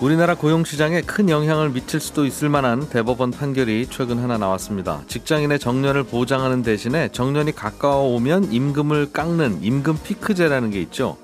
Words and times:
우리나라 0.00 0.36
고용시장에 0.36 1.00
큰 1.00 1.28
영향을 1.28 1.70
미칠 1.70 1.98
수도 1.98 2.24
있을 2.24 2.48
만한 2.48 2.88
대법원 2.88 3.32
판결이 3.32 3.88
최근 3.90 4.18
하나 4.18 4.38
나왔습니다. 4.38 5.02
직장인의 5.08 5.58
정년을 5.58 6.04
보장하는 6.04 6.62
대신에 6.62 7.08
정년이 7.08 7.52
가까워 7.52 8.14
오면 8.14 8.52
임금을 8.52 9.12
깎는 9.12 9.58
임금 9.60 9.98
피크제라는 10.04 10.70
게 10.70 10.80
있죠. 10.82 11.16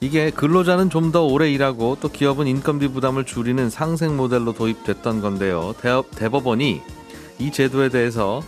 이게 0.00 0.30
근로자는 0.30 0.88
좀 0.88 1.12
더 1.12 1.24
오래 1.24 1.50
일하고 1.50 1.98
또 2.00 2.08
기업은 2.08 2.46
인건비 2.46 2.88
부담을 2.88 3.26
줄이는 3.26 3.68
상생 3.68 4.16
모델로 4.16 4.54
도입됐던 4.54 5.20
건데요. 5.20 5.74
대법원이 6.14 6.80
이 7.38 7.52
제도에 7.52 7.90
대해서 7.90 8.42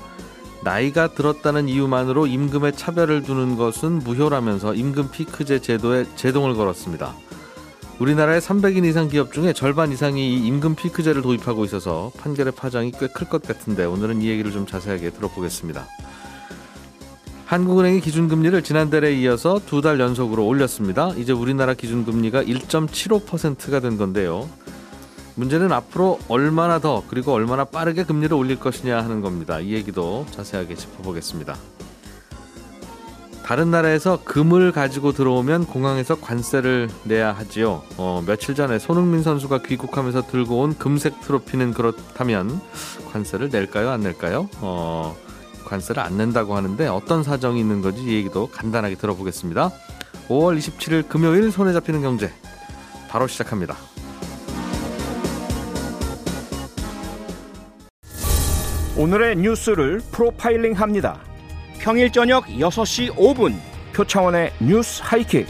나이가 0.64 1.08
들었다는 1.08 1.68
이유만으로 1.68 2.26
임금에 2.26 2.72
차별을 2.72 3.22
두는 3.22 3.56
것은 3.56 3.98
무효라면서 3.98 4.74
임금 4.74 5.10
피크제 5.10 5.58
제도에 5.58 6.06
제동을 6.16 6.54
걸었습니다. 6.54 7.14
우리나라의 8.02 8.40
300인 8.40 8.84
이상 8.84 9.06
기업 9.06 9.32
중에 9.32 9.52
절반 9.52 9.92
이상이 9.92 10.34
이 10.34 10.46
임금 10.48 10.74
피크제를 10.74 11.22
도입하고 11.22 11.64
있어서 11.66 12.10
판결의 12.18 12.52
파장이 12.52 12.90
꽤 12.90 13.06
클 13.06 13.28
것 13.28 13.42
같은데 13.42 13.84
오늘은 13.84 14.22
이 14.22 14.28
얘기를 14.28 14.50
좀 14.50 14.66
자세하게 14.66 15.10
들어보겠습니다. 15.10 15.86
한국은행이 17.46 18.00
기준금리를 18.00 18.60
지난달에 18.62 19.14
이어서 19.20 19.60
두 19.64 19.82
달 19.82 20.00
연속으로 20.00 20.44
올렸습니다. 20.44 21.12
이제 21.16 21.32
우리나라 21.32 21.74
기준금리가 21.74 22.42
1.75%가 22.42 23.78
된 23.78 23.96
건데요. 23.96 24.48
문제는 25.36 25.70
앞으로 25.70 26.18
얼마나 26.26 26.80
더 26.80 27.04
그리고 27.06 27.32
얼마나 27.32 27.64
빠르게 27.64 28.02
금리를 28.02 28.34
올릴 28.36 28.58
것이냐 28.58 28.98
하는 29.00 29.20
겁니다. 29.20 29.60
이 29.60 29.74
얘기도 29.74 30.26
자세하게 30.32 30.74
짚어보겠습니다. 30.74 31.54
다른 33.52 33.70
나라에서 33.70 34.18
금을 34.24 34.72
가지고 34.72 35.12
들어오면 35.12 35.66
공항에서 35.66 36.14
관세를 36.18 36.88
내야 37.04 37.34
하지요. 37.34 37.82
어, 37.98 38.24
며칠 38.26 38.54
전에 38.54 38.78
손흥민 38.78 39.22
선수가 39.22 39.60
귀국하면서 39.64 40.22
들고 40.28 40.60
온 40.60 40.74
금색 40.78 41.20
트로피는 41.20 41.74
그렇다면 41.74 42.62
관세를 43.12 43.50
낼까요? 43.52 43.90
안 43.90 44.00
낼까요? 44.00 44.48
어, 44.62 45.14
관세를 45.66 46.02
안 46.02 46.16
낸다고 46.16 46.56
하는데 46.56 46.86
어떤 46.86 47.22
사정이 47.22 47.60
있는 47.60 47.82
건지 47.82 48.02
이 48.02 48.14
얘기도 48.14 48.46
간단하게 48.46 48.94
들어보겠습니다. 48.94 49.70
5월 50.28 50.56
27일 50.56 51.06
금요일 51.06 51.52
손에 51.52 51.74
잡히는 51.74 52.00
경제 52.00 52.32
바로 53.10 53.26
시작합니다. 53.26 53.76
오늘의 58.96 59.36
뉴스를 59.36 60.00
프로파일링 60.10 60.72
합니다. 60.72 61.20
평일 61.82 62.10
저녁 62.12 62.46
6시 62.46 63.12
5분 63.16 63.58
표창원의 63.92 64.52
뉴스 64.60 65.02
하이킥. 65.04 65.46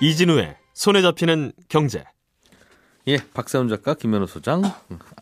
이진우의 0.00 0.56
손에 0.74 1.02
잡히는 1.02 1.52
경제. 1.68 2.04
예, 3.08 3.18
박세훈 3.34 3.68
작가, 3.68 3.94
김현우 3.94 4.26
소장. 4.26 4.62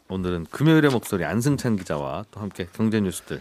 오늘은 0.08 0.46
금요일의 0.50 0.90
목소리 0.90 1.24
안승찬 1.24 1.76
기자와 1.76 2.24
또 2.30 2.40
함께 2.40 2.66
경제 2.72 3.00
뉴스들 3.00 3.40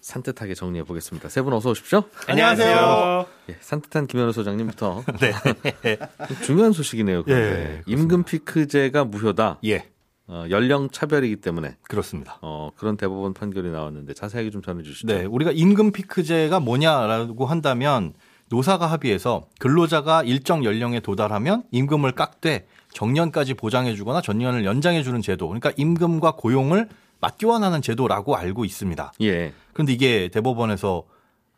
산뜻하게 0.00 0.54
정리해 0.54 0.84
보겠습니다. 0.84 1.28
세 1.28 1.42
분 1.42 1.52
어서 1.52 1.70
오십시오. 1.70 2.02
안녕하세요. 2.28 3.26
예, 3.48 3.56
산뜻한 3.60 4.06
김현우 4.06 4.32
소장님부터. 4.32 5.04
네. 5.20 5.98
중요한 6.44 6.72
소식이네요. 6.72 7.24
예, 7.28 7.82
임금 7.86 8.24
피크제가 8.24 9.04
무효다. 9.04 9.58
예. 9.64 9.88
어, 10.28 10.46
연령 10.50 10.88
차별이기 10.88 11.36
때문에 11.36 11.76
그렇습니다. 11.82 12.38
어, 12.42 12.70
그런 12.76 12.96
대법원 12.96 13.34
판결이 13.34 13.70
나왔는데 13.70 14.14
자세하게 14.14 14.50
좀 14.50 14.62
전해 14.62 14.82
주시죠. 14.82 15.06
네, 15.06 15.24
우리가 15.24 15.50
임금 15.52 15.92
피크제가 15.92 16.60
뭐냐라고 16.60 17.46
한다면 17.46 18.14
노사가 18.48 18.86
합의해서 18.86 19.48
근로자가 19.58 20.22
일정 20.22 20.64
연령에 20.64 21.00
도달하면 21.00 21.64
임금을 21.70 22.12
깎되 22.12 22.66
정년까지 22.92 23.54
보장해주거나 23.54 24.20
전년을 24.20 24.64
연장해주는 24.64 25.22
제도. 25.22 25.48
그러니까 25.48 25.72
임금과 25.76 26.32
고용을 26.32 26.88
맞교환하는 27.20 27.82
제도라고 27.82 28.36
알고 28.36 28.64
있습니다. 28.64 29.12
예. 29.22 29.52
그런데 29.72 29.92
이게 29.92 30.28
대법원에서 30.28 31.04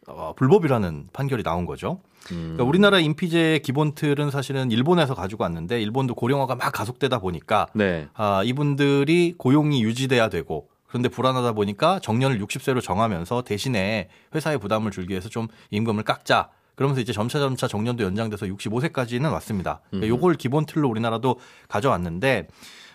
어, 0.06 0.32
불법이라는 0.36 1.08
판결이 1.12 1.42
나온 1.42 1.66
거죠. 1.66 2.00
음. 2.32 2.54
그러니까 2.54 2.64
우리나라 2.64 2.98
임피제의 2.98 3.60
기본 3.62 3.94
틀은 3.94 4.30
사실은 4.30 4.70
일본에서 4.70 5.14
가지고 5.14 5.44
왔는데 5.44 5.80
일본도 5.80 6.14
고령화가 6.14 6.56
막 6.56 6.72
가속되다 6.72 7.18
보니까 7.18 7.66
네. 7.74 8.08
아, 8.14 8.42
이분들이 8.44 9.34
고용이 9.36 9.82
유지돼야 9.82 10.28
되고 10.28 10.68
그런데 10.86 11.08
불안하다 11.08 11.52
보니까 11.52 11.98
정년을 12.00 12.40
60세로 12.40 12.82
정하면서 12.82 13.42
대신에 13.42 14.08
회사에 14.34 14.58
부담을 14.58 14.90
줄기 14.90 15.10
위해서 15.10 15.28
좀 15.28 15.48
임금을 15.70 16.04
깎자. 16.04 16.50
그러면서 16.76 17.00
이제 17.00 17.12
점차 17.12 17.38
점차 17.38 17.68
정년도 17.68 18.04
연장돼서 18.04 18.46
65세까지는 18.46 19.30
왔습니다. 19.32 19.80
그러니까 19.90 20.08
요걸 20.08 20.34
기본 20.34 20.66
틀로 20.66 20.88
우리나라도 20.88 21.38
가져왔는데 21.68 22.48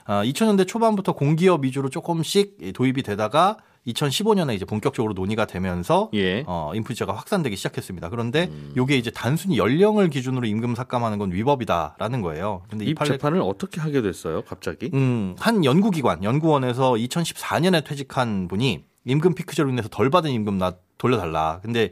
아, 0.05 0.23
2000년대 0.23 0.67
초반부터 0.67 1.13
공기업 1.13 1.63
위주로 1.63 1.89
조금씩 1.89 2.73
도입이 2.73 3.03
되다가 3.03 3.57
2015년에 3.87 4.55
이제 4.55 4.65
본격적으로 4.65 5.13
논의가 5.13 5.45
되면서 5.45 6.09
예. 6.13 6.43
어, 6.47 6.71
인프제가 6.75 7.13
확산되기 7.13 7.55
시작했습니다. 7.55 8.09
그런데 8.09 8.49
음. 8.51 8.73
요게 8.75 8.97
이제 8.97 9.11
단순히 9.11 9.57
연령을 9.57 10.09
기준으로 10.09 10.45
임금 10.45 10.75
삭감하는 10.75 11.17
건 11.17 11.31
위법이다라는 11.31 12.21
거예요. 12.21 12.63
근데 12.69 12.85
이, 12.85 12.89
이 12.89 12.93
판례... 12.93 13.11
재판을 13.11 13.41
어떻게 13.41 13.81
하게 13.81 14.01
됐어요, 14.01 14.43
갑자기? 14.43 14.89
음, 14.93 15.35
한 15.39 15.65
연구기관, 15.65 16.23
연구원에서 16.23 16.93
2014년에 16.93 17.83
퇴직한 17.83 18.47
분이 18.47 18.83
임금 19.05 19.35
피크제로 19.35 19.69
인해서 19.69 19.89
덜 19.89 20.09
받은 20.09 20.29
임금 20.31 20.57
나 20.57 20.75
돌려달라. 20.97 21.59
근데 21.61 21.85
어, 21.85 21.91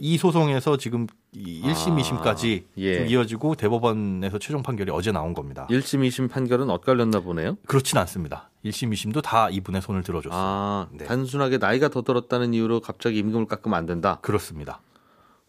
이 0.00 0.16
소송에서 0.16 0.76
지금 0.76 1.06
1심, 1.36 1.92
아, 1.92 1.96
2심까지 1.96 2.64
예. 2.78 3.06
이어지고 3.06 3.56
대법원에서 3.56 4.38
최종 4.38 4.62
판결이 4.62 4.90
어제 4.90 5.12
나온 5.12 5.34
겁니다. 5.34 5.66
1심, 5.70 6.06
2심 6.08 6.30
판결은 6.30 6.70
엇갈렸나 6.70 7.20
보네요? 7.20 7.56
그렇진 7.66 7.98
않습니다. 7.98 8.48
1심, 8.64 8.90
2심도 8.92 9.22
다 9.22 9.50
이분의 9.50 9.82
손을 9.82 10.02
들어줬어요. 10.02 10.40
아, 10.40 10.86
네. 10.92 11.04
단순하게 11.04 11.58
나이가 11.58 11.88
더 11.88 12.02
들었다는 12.02 12.54
이유로 12.54 12.80
갑자기 12.80 13.18
임금을 13.18 13.46
깎으면 13.46 13.76
안 13.78 13.84
된다? 13.86 14.18
그렇습니다. 14.22 14.80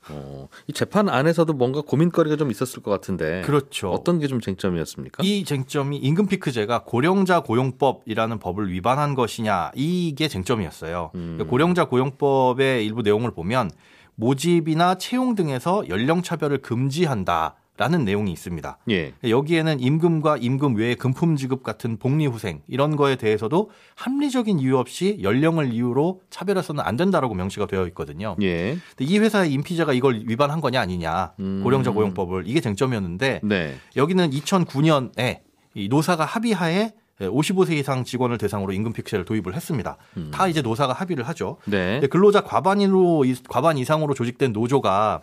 어, 0.10 0.48
이 0.68 0.74
재판 0.74 1.10
안에서도 1.10 1.52
뭔가 1.54 1.82
고민거리가 1.82 2.38
좀 2.38 2.50
있었을 2.50 2.82
것 2.82 2.92
같은데. 2.92 3.42
그렇죠. 3.46 3.92
어떤 3.92 4.20
게 4.20 4.28
좀 4.28 4.40
쟁점이었습니까? 4.40 5.22
이 5.24 5.44
쟁점이 5.44 5.98
임금 5.98 6.28
피크제가 6.28 6.84
고령자 6.84 7.42
고용법이라는 7.42 8.40
법을 8.40 8.72
위반한 8.72 9.16
것이냐 9.16 9.72
이게 9.76 10.28
쟁점이었어요. 10.30 11.12
음. 11.16 11.46
고령자 11.50 11.86
고용법의 11.86 12.86
일부 12.86 13.02
내용을 13.02 13.32
보면 13.32 13.70
모집이나 14.18 14.96
채용 14.96 15.36
등에서 15.36 15.88
연령 15.88 16.22
차별을 16.22 16.58
금지한다. 16.60 17.56
라는 17.78 18.06
내용이 18.06 18.32
있습니다. 18.32 18.80
예. 18.90 19.14
여기에는 19.24 19.80
임금과 19.80 20.38
임금 20.38 20.78
외의 20.78 20.96
금품 20.96 21.36
지급 21.36 21.62
같은 21.62 21.98
복리후생 21.98 22.62
이런 22.68 22.96
거에 22.96 23.18
대해서도 23.18 23.70
합리적인 23.96 24.58
이유 24.58 24.78
없이 24.78 25.20
연령을 25.22 25.72
이유로 25.72 26.22
차별해서는 26.32 26.84
안 26.84 26.98
된다라고 26.98 27.36
명시가 27.36 27.68
되어 27.68 27.86
있거든요. 27.90 28.36
예. 28.42 28.78
근데 28.96 29.06
이 29.14 29.20
회사의 29.20 29.54
임피자가 29.54 29.94
이걸 29.94 30.24
위반한 30.26 30.60
거냐 30.60 30.82
아니냐 30.82 31.34
음. 31.40 31.62
고령자 31.64 31.92
고용법을 31.92 32.48
이게 32.48 32.62
쟁점이었는데 32.62 33.42
네. 33.44 33.76
여기는 33.96 34.32
2009년에 34.32 35.42
이 35.76 35.88
노사가 35.88 36.26
합의하에 36.26 36.94
55세 37.20 37.72
이상 37.72 38.04
직원을 38.04 38.38
대상으로 38.38 38.74
임금 38.74 38.94
픽스를 38.94 39.26
도입을 39.26 39.56
했습니다. 39.56 39.98
음. 40.18 40.32
다 40.34 40.48
이제 40.48 40.62
노사가 40.62 40.94
합의를 40.94 41.28
하죠. 41.30 41.58
네. 41.66 42.00
근로자 42.10 42.42
과반으로 42.42 43.26
과반 43.50 43.78
이상으로 43.78 44.14
조직된 44.14 44.54
노조가 44.54 45.22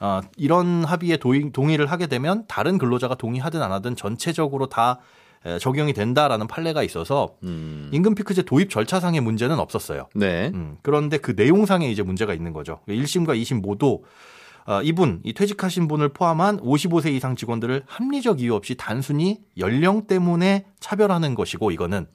어, 0.00 0.20
이런 0.36 0.84
합의에 0.84 1.16
도의, 1.16 1.52
동의를 1.52 1.86
하게 1.86 2.06
되면 2.08 2.44
다른 2.48 2.78
근로자가 2.78 3.14
동의하든 3.14 3.62
안 3.62 3.72
하든 3.72 3.96
전체적으로 3.96 4.66
다 4.66 4.98
적용이 5.60 5.92
된다라는 5.92 6.46
판례가 6.46 6.82
있어서 6.82 7.34
음. 7.42 7.90
임금 7.92 8.14
피크제 8.14 8.42
도입 8.42 8.70
절차상의 8.70 9.20
문제는 9.20 9.58
없었어요. 9.58 10.08
네. 10.14 10.50
음, 10.54 10.76
그런데 10.82 11.18
그 11.18 11.32
내용상에 11.36 11.90
이제 11.90 12.02
문제가 12.02 12.32
있는 12.32 12.52
거죠. 12.52 12.80
1심과 12.88 13.40
2심 13.40 13.60
모두 13.60 13.94
어, 13.94 13.98
이분, 14.84 15.20
이 15.24 15.32
퇴직하신 15.32 15.88
분을 15.88 16.10
포함한 16.10 16.60
55세 16.60 17.12
이상 17.12 17.36
직원들을 17.36 17.82
합리적 17.86 18.40
이유 18.40 18.54
없이 18.54 18.76
단순히 18.76 19.40
연령 19.58 20.06
때문에 20.06 20.66
차별하는 20.80 21.34
것이고 21.34 21.70
이거는. 21.70 22.06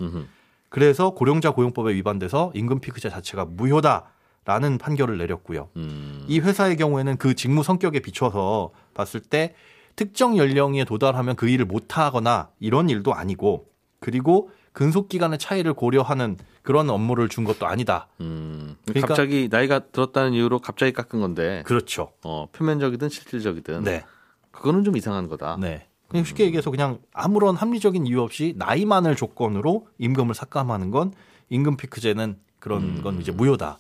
그래서 0.70 1.12
고령자 1.12 1.52
고용법에 1.52 1.94
위반돼서 1.94 2.52
임금 2.54 2.80
피크제 2.80 3.10
자체가 3.10 3.46
무효다 3.46 4.12
라는 4.46 4.78
판결을 4.78 5.18
내렸고요. 5.18 5.70
음. 5.76 6.24
이 6.28 6.40
회사의 6.40 6.78
경우에는 6.78 7.18
그 7.18 7.36
직무 7.36 7.64
성격에 7.64 8.00
비춰서 8.00 8.72
봤을 8.94 9.20
때 9.20 9.54
특정 9.98 10.38
연령에 10.38 10.86
도달하면 10.86 11.36
그 11.36 11.50
일을 11.50 11.66
못 11.66 11.98
하거나 11.98 12.50
이런 12.60 12.90
일도 12.90 13.14
아니고 13.14 13.68
그리고 14.00 14.50
근속 14.72 15.10
기간의 15.10 15.40
차이를 15.40 15.74
고려하는 15.74 16.38
그런 16.68 16.90
업무를 16.90 17.30
준 17.30 17.46
것도 17.46 17.66
아니다. 17.66 18.10
음, 18.20 18.76
그러니까- 18.86 19.08
갑자기 19.08 19.48
나이가 19.50 19.80
들었다는 19.80 20.34
이유로 20.34 20.60
갑자기 20.60 20.92
깎은 20.92 21.22
건데 21.22 21.64
그렇죠. 21.66 22.12
어, 22.26 22.50
표면적이든 22.52 23.08
실질적이든 23.08 23.86
네. 23.86 24.04
그거는 24.52 24.84
좀 24.84 24.98
이상한 24.98 25.30
거다. 25.30 25.56
네. 25.62 25.88
그냥 26.10 26.26
쉽게 26.26 26.44
얘기해서 26.44 26.70
그냥 26.70 27.00
아무런 27.14 27.56
합리적인 27.56 28.06
이유 28.06 28.22
없이 28.22 28.54
나이만을 28.58 29.16
조건으로 29.16 29.88
임금을 29.98 30.36
삭감하는 30.36 30.92
건 30.92 31.14
임금 31.50 31.78
피크제는 31.78 32.36
그런 32.60 33.02
건 33.02 33.22
이제 33.22 33.32
무효다. 33.32 33.80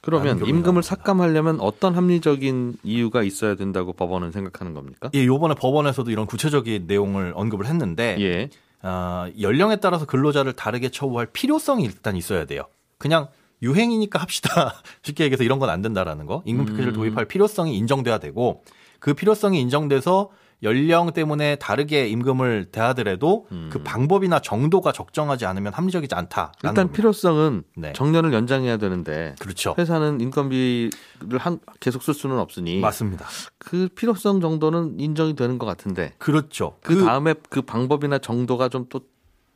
그러면 0.00 0.46
임금을 0.46 0.82
삭감하려면 0.82 1.60
어떤 1.60 1.94
합리적인 1.94 2.78
이유가 2.84 3.22
있어야 3.22 3.54
된다고 3.54 3.92
법원은 3.92 4.32
생각하는 4.32 4.72
겁니까? 4.72 5.10
예, 5.12 5.26
요번에 5.26 5.54
법원에서도 5.56 6.10
이런 6.10 6.24
구체적인 6.24 6.86
내용을 6.86 7.34
언급을 7.36 7.66
했는데 7.66 8.16
예. 8.20 8.48
아, 8.86 9.30
연령에 9.40 9.76
따라서 9.76 10.04
근로자를 10.04 10.52
다르게 10.52 10.90
처우할 10.90 11.26
필요성이 11.32 11.84
일단 11.84 12.16
있어야 12.16 12.44
돼요. 12.44 12.64
그냥 12.98 13.28
유행이니까 13.62 14.20
합시다. 14.20 14.74
쉽게 15.02 15.24
얘기해서 15.24 15.42
이런 15.42 15.58
건 15.58 15.70
안 15.70 15.80
된다라는 15.80 16.26
거. 16.26 16.42
임금 16.44 16.66
피크제를 16.66 16.92
도입할 16.92 17.24
필요성이 17.24 17.76
인정돼야 17.78 18.18
되고 18.18 18.62
그 19.00 19.14
필요성이 19.14 19.60
인정돼서 19.62 20.30
연령 20.64 21.12
때문에 21.12 21.56
다르게 21.56 22.08
임금을 22.08 22.66
대하더라도 22.72 23.46
그 23.70 23.82
방법이나 23.82 24.40
정도가 24.40 24.92
적정하지 24.92 25.46
않으면 25.46 25.72
합리적이지 25.72 26.14
않다. 26.14 26.52
일단 26.64 26.90
필요성은 26.90 27.64
네. 27.76 27.92
정년을 27.92 28.32
연장해야 28.32 28.78
되는데 28.78 29.34
그렇죠. 29.38 29.74
회사는 29.78 30.20
인건비를 30.20 31.38
한, 31.38 31.60
계속 31.80 32.02
쓸 32.02 32.14
수는 32.14 32.38
없으니 32.38 32.80
맞습니다. 32.80 33.26
그 33.58 33.88
필요성 33.94 34.40
정도는 34.40 34.98
인정이 34.98 35.36
되는 35.36 35.58
것 35.58 35.66
같은데 35.66 36.12
그렇죠. 36.18 36.76
그, 36.82 37.04
다음에 37.04 37.34
그 37.50 37.62
방법이나 37.62 38.18
정도가 38.18 38.68
좀또 38.68 39.00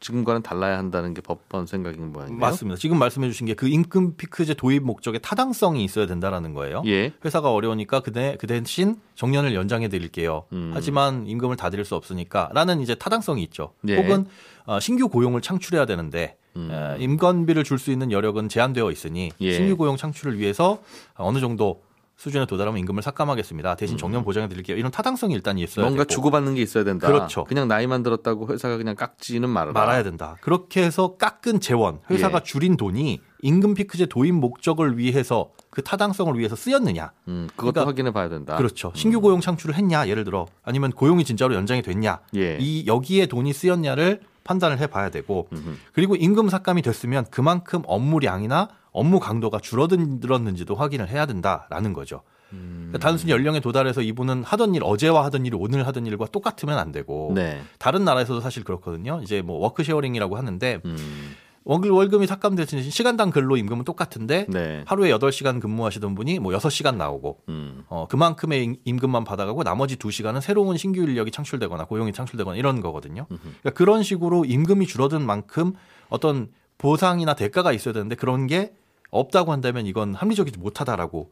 지금과는 0.01 0.43
달라야 0.43 0.79
한다는 0.79 1.13
게 1.15 1.21
법원 1.21 1.67
생각인 1.67 2.13
모양이에요. 2.13 2.39
맞습니다. 2.39 2.79
지금 2.79 2.99
말씀해 2.99 3.29
주신 3.29 3.47
게 3.47 3.55
그 3.55 3.67
임금 3.69 4.17
피크제 4.17 4.55
도입 4.55 4.85
목적에 4.85 5.19
타당성이 5.19 5.83
있어야 5.85 6.07
된다라는 6.07 6.55
거예요. 6.55 6.83
예. 6.87 7.13
회사가 7.25 7.53
어려우니까 7.53 8.01
그대 8.01 8.37
그 8.41 8.47
대신 8.47 8.97
정년을 9.17 9.55
연장해 9.55 9.89
드릴게요. 9.89 10.45
음. 10.53 10.71
하지만 10.75 11.27
임금을 11.27 11.57
다 11.57 11.71
드릴 11.71 11.85
수 11.85 11.97
없으니까라는 11.97 12.81
이제 12.81 12.95
타당성이 12.95 13.43
있죠. 13.45 13.73
예. 13.89 13.97
혹은 13.97 14.27
어, 14.67 14.79
신규 14.81 15.09
고용을 15.09 15.41
창출해야 15.41 15.87
되는데 15.87 16.37
음. 16.57 16.71
에, 16.71 16.97
임건비를 17.03 17.65
줄 17.65 17.79
수 17.79 17.91
있는 17.91 18.13
여력은 18.13 18.49
제한되어 18.49 18.91
있으니 18.93 19.33
예. 19.41 19.53
신규 19.55 19.77
고용 19.77 19.97
창출을 19.97 20.39
위해서 20.39 20.81
어느 21.17 21.41
정도 21.41 21.83
수준에 22.19 22.47
도달하면 22.47 22.81
임금을 22.81 23.01
삭감하겠습니다. 23.01 23.77
대신 23.77 23.95
음. 23.95 23.99
정년 23.99 24.25
보장해 24.25 24.49
드릴게요. 24.49 24.77
이런 24.77 24.91
타당성이 24.91 25.35
일단 25.35 25.57
있어야 25.57 25.85
뭔가 25.85 26.03
되고 26.03 26.13
주고받는 26.13 26.57
게 26.57 26.63
있어야 26.63 26.83
된다. 26.83 27.07
그렇죠. 27.07 27.45
그냥 27.45 27.69
나이만 27.69 28.03
들었다고 28.03 28.53
회사가 28.53 28.77
그냥 28.77 28.97
깎지는 28.97 29.49
말아라. 29.49 29.73
말아야 29.73 30.03
된다. 30.03 30.37
그렇게 30.41 30.83
해서 30.83 31.17
깎은 31.17 31.61
재원, 31.61 32.01
회사가 32.11 32.41
예. 32.41 32.43
줄인 32.43 32.77
돈이 32.77 33.21
임금 33.43 33.75
피크제 33.75 34.07
도입 34.07 34.35
목적을 34.35 34.99
위해서 34.99 35.53
그 35.71 35.81
타당성을 35.83 36.37
위해서 36.37 36.57
쓰였느냐. 36.57 37.13
음, 37.29 37.49
그것도 37.55 37.73
그러니까 37.73 37.89
확인해 37.89 38.11
봐야 38.13 38.29
된다. 38.29 38.57
그렇죠. 38.57 38.91
신규 38.97 39.21
고용 39.21 39.41
창출을 39.41 39.77
했냐, 39.77 40.09
예를 40.09 40.25
들어 40.25 40.47
아니면 40.65 40.91
고용이 40.91 41.25
진짜로 41.25 41.55
연장이 41.55 41.83
됐냐, 41.83 42.19
예. 42.35 42.59
이 42.61 42.85
여기에 42.89 43.27
돈이 43.27 43.53
쓰였냐를 43.53 44.23
판단을 44.43 44.81
해 44.81 44.89
봐야 44.89 45.11
되고 45.11 45.47
음흠. 45.53 45.77
그리고 45.93 46.17
임금 46.17 46.49
삭감이 46.49 46.83
됐으면 46.83 47.27
그만큼 47.31 47.83
업무량이나 47.87 48.71
업무 48.93 49.21
강도가 49.21 49.59
줄어들었는지도 49.61 50.75
확인을 50.75 51.09
해야 51.09 51.27
된다라는 51.27 51.93
거죠. 51.93 52.23
음. 52.53 52.89
그러니까 52.89 52.99
단순히 53.07 53.33
연령에 53.33 53.61
도달해서 53.61 54.01
이분은 54.03 54.43
하던 54.45 54.75
일 54.75 54.83
어제와 54.85 55.25
하던 55.27 55.45
일이 55.45 55.57
오늘 55.59 55.87
하던 55.87 56.07
일과 56.07 56.27
똑같으면 56.27 56.79
안 56.79 56.93
되고 56.93 57.33
네. 57.35 57.61
다른 57.79 58.05
나라에서도 58.05 58.41
사실 58.41 58.65
그렇거든요. 58.65 59.21
이제 59.23 59.43
뭐 59.43 59.59
work 59.59 59.85
sharing이라고 59.85 60.37
하는데 60.39 60.81
음, 60.87 61.35
월급, 61.65 61.93
월급이 61.93 62.27
삭감되신 62.27 62.89
시간당 62.91 63.31
근로 63.31 63.59
임금은 63.59 63.85
똑같은데 63.85 64.47
네. 64.49 64.83
하루에 64.87 65.11
8시간 65.11 65.61
근무하시던 65.61 66.15
분이 66.15 66.39
뭐 66.39 66.53
6시간 66.57 66.97
나오고 66.97 67.41
음, 67.51 67.85
어, 67.89 68.07
그만큼의 68.09 68.65
임- 68.65 68.77
임금만 68.87 69.25
받아가고 69.25 69.63
나머지 69.65 69.97
2시간은 69.97 70.41
새로운 70.41 70.79
신규 70.79 71.03
인력이 71.03 71.31
창출되거나 71.31 71.85
고용이 71.85 72.15
창출되거나 72.15 72.57
이런 72.57 72.81
거거든요. 72.81 73.27
그러니까 73.29 73.71
그런 73.75 74.03
식으로 74.03 74.47
임금이 74.47 74.87
줄어든 74.87 75.21
만큼 75.21 75.75
어떤 76.09 76.49
보상이나 76.79 77.35
대가가 77.35 77.73
있어야 77.73 77.93
되는데 77.93 78.15
그런 78.15 78.47
게 78.47 78.73
없다고 79.11 79.53
한다면 79.53 79.87
이건 79.87 80.15
합리적이지 80.15 80.59
못하다라고 80.59 81.31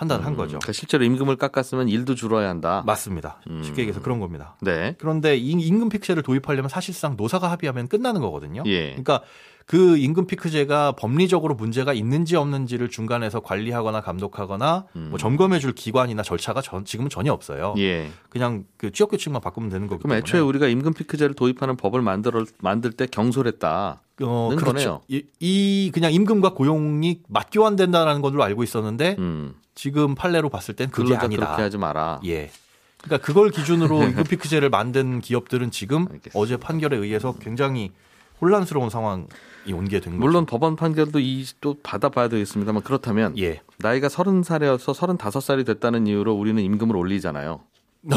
판단을 0.00 0.24
한 0.24 0.34
거죠. 0.34 0.58
그러니까 0.58 0.72
실제로 0.72 1.04
임금을 1.04 1.36
깎았으면 1.36 1.88
일도 1.90 2.14
줄어야 2.14 2.48
한다. 2.48 2.82
맞습니다. 2.86 3.42
음. 3.50 3.62
쉽게 3.62 3.82
얘기해서 3.82 4.00
그런 4.00 4.18
겁니다. 4.18 4.56
네. 4.62 4.96
그런데 4.98 5.36
이 5.36 5.50
임금 5.50 5.90
픽스를 5.90 6.22
도입하려면 6.22 6.70
사실상 6.70 7.16
노사가 7.18 7.50
합의하면 7.50 7.88
끝나는 7.88 8.22
거거든요. 8.22 8.62
예. 8.64 8.88
그러니까 8.90 9.20
그 9.70 9.96
임금 9.98 10.26
피크제가 10.26 10.96
법리적으로 10.98 11.54
문제가 11.54 11.92
있는지 11.92 12.34
없는지를 12.34 12.90
중간에서 12.90 13.38
관리하거나 13.38 14.00
감독하거나 14.00 14.86
뭐 14.94 15.16
점검해줄 15.16 15.74
기관이나 15.76 16.24
절차가 16.24 16.60
전, 16.60 16.84
지금은 16.84 17.08
전혀 17.08 17.32
없어요. 17.32 17.74
음. 17.76 17.80
예. 17.80 18.10
그냥 18.30 18.64
그 18.76 18.90
취업 18.90 19.12
규칙만 19.12 19.40
바꾸면 19.40 19.70
되는 19.70 19.86
거기 19.86 20.02
그럼 20.02 20.16
때문에. 20.16 20.18
애초에 20.18 20.40
우리가 20.40 20.66
임금 20.66 20.94
피크제를 20.94 21.36
도입하는 21.36 21.76
법을 21.76 22.02
만들어 22.02 22.44
만들 22.58 22.90
때 22.90 23.06
경솔했다. 23.06 24.00
어, 24.22 24.48
는 24.50 24.56
그렇죠. 24.56 24.72
거네요. 24.72 25.00
이, 25.06 25.22
이 25.38 25.92
그냥 25.94 26.12
임금과 26.12 26.54
고용이 26.54 27.20
맞교환된다라는 27.28 28.22
걸로 28.22 28.42
알고 28.42 28.64
있었는데 28.64 29.14
음. 29.20 29.54
지금 29.76 30.16
판례로 30.16 30.48
봤을 30.48 30.74
땐 30.74 30.90
그게 30.90 31.14
아니다. 31.14 31.46
그렇게 31.46 31.62
하지 31.62 31.78
마라. 31.78 32.18
예. 32.24 32.50
그러니까 33.02 33.24
그걸 33.24 33.50
기준으로 33.50 34.02
임금 34.02 34.24
피크제를 34.24 34.68
만든 34.68 35.20
기업들은 35.20 35.70
지금 35.70 36.08
알겠습니다. 36.10 36.32
어제 36.34 36.56
판결에 36.56 36.96
의해서 36.96 37.36
굉장히 37.40 37.92
혼란스러운 38.40 38.90
상황이 38.90 39.26
온게된 39.68 40.12
거죠. 40.14 40.20
물론 40.20 40.46
법원 40.46 40.76
판결도 40.76 41.18
이 41.20 41.44
또 41.60 41.76
받아봐야 41.82 42.28
되겠습니다만 42.28 42.82
그렇다면 42.82 43.36
예. 43.38 43.60
나이가 43.78 44.08
서른 44.08 44.42
살이어서 44.42 44.92
서른다섯 44.94 45.42
살이 45.42 45.64
됐다는 45.64 46.06
이유로 46.06 46.34
우리는 46.34 46.62
임금을 46.62 46.96
올리잖아요. 46.96 47.60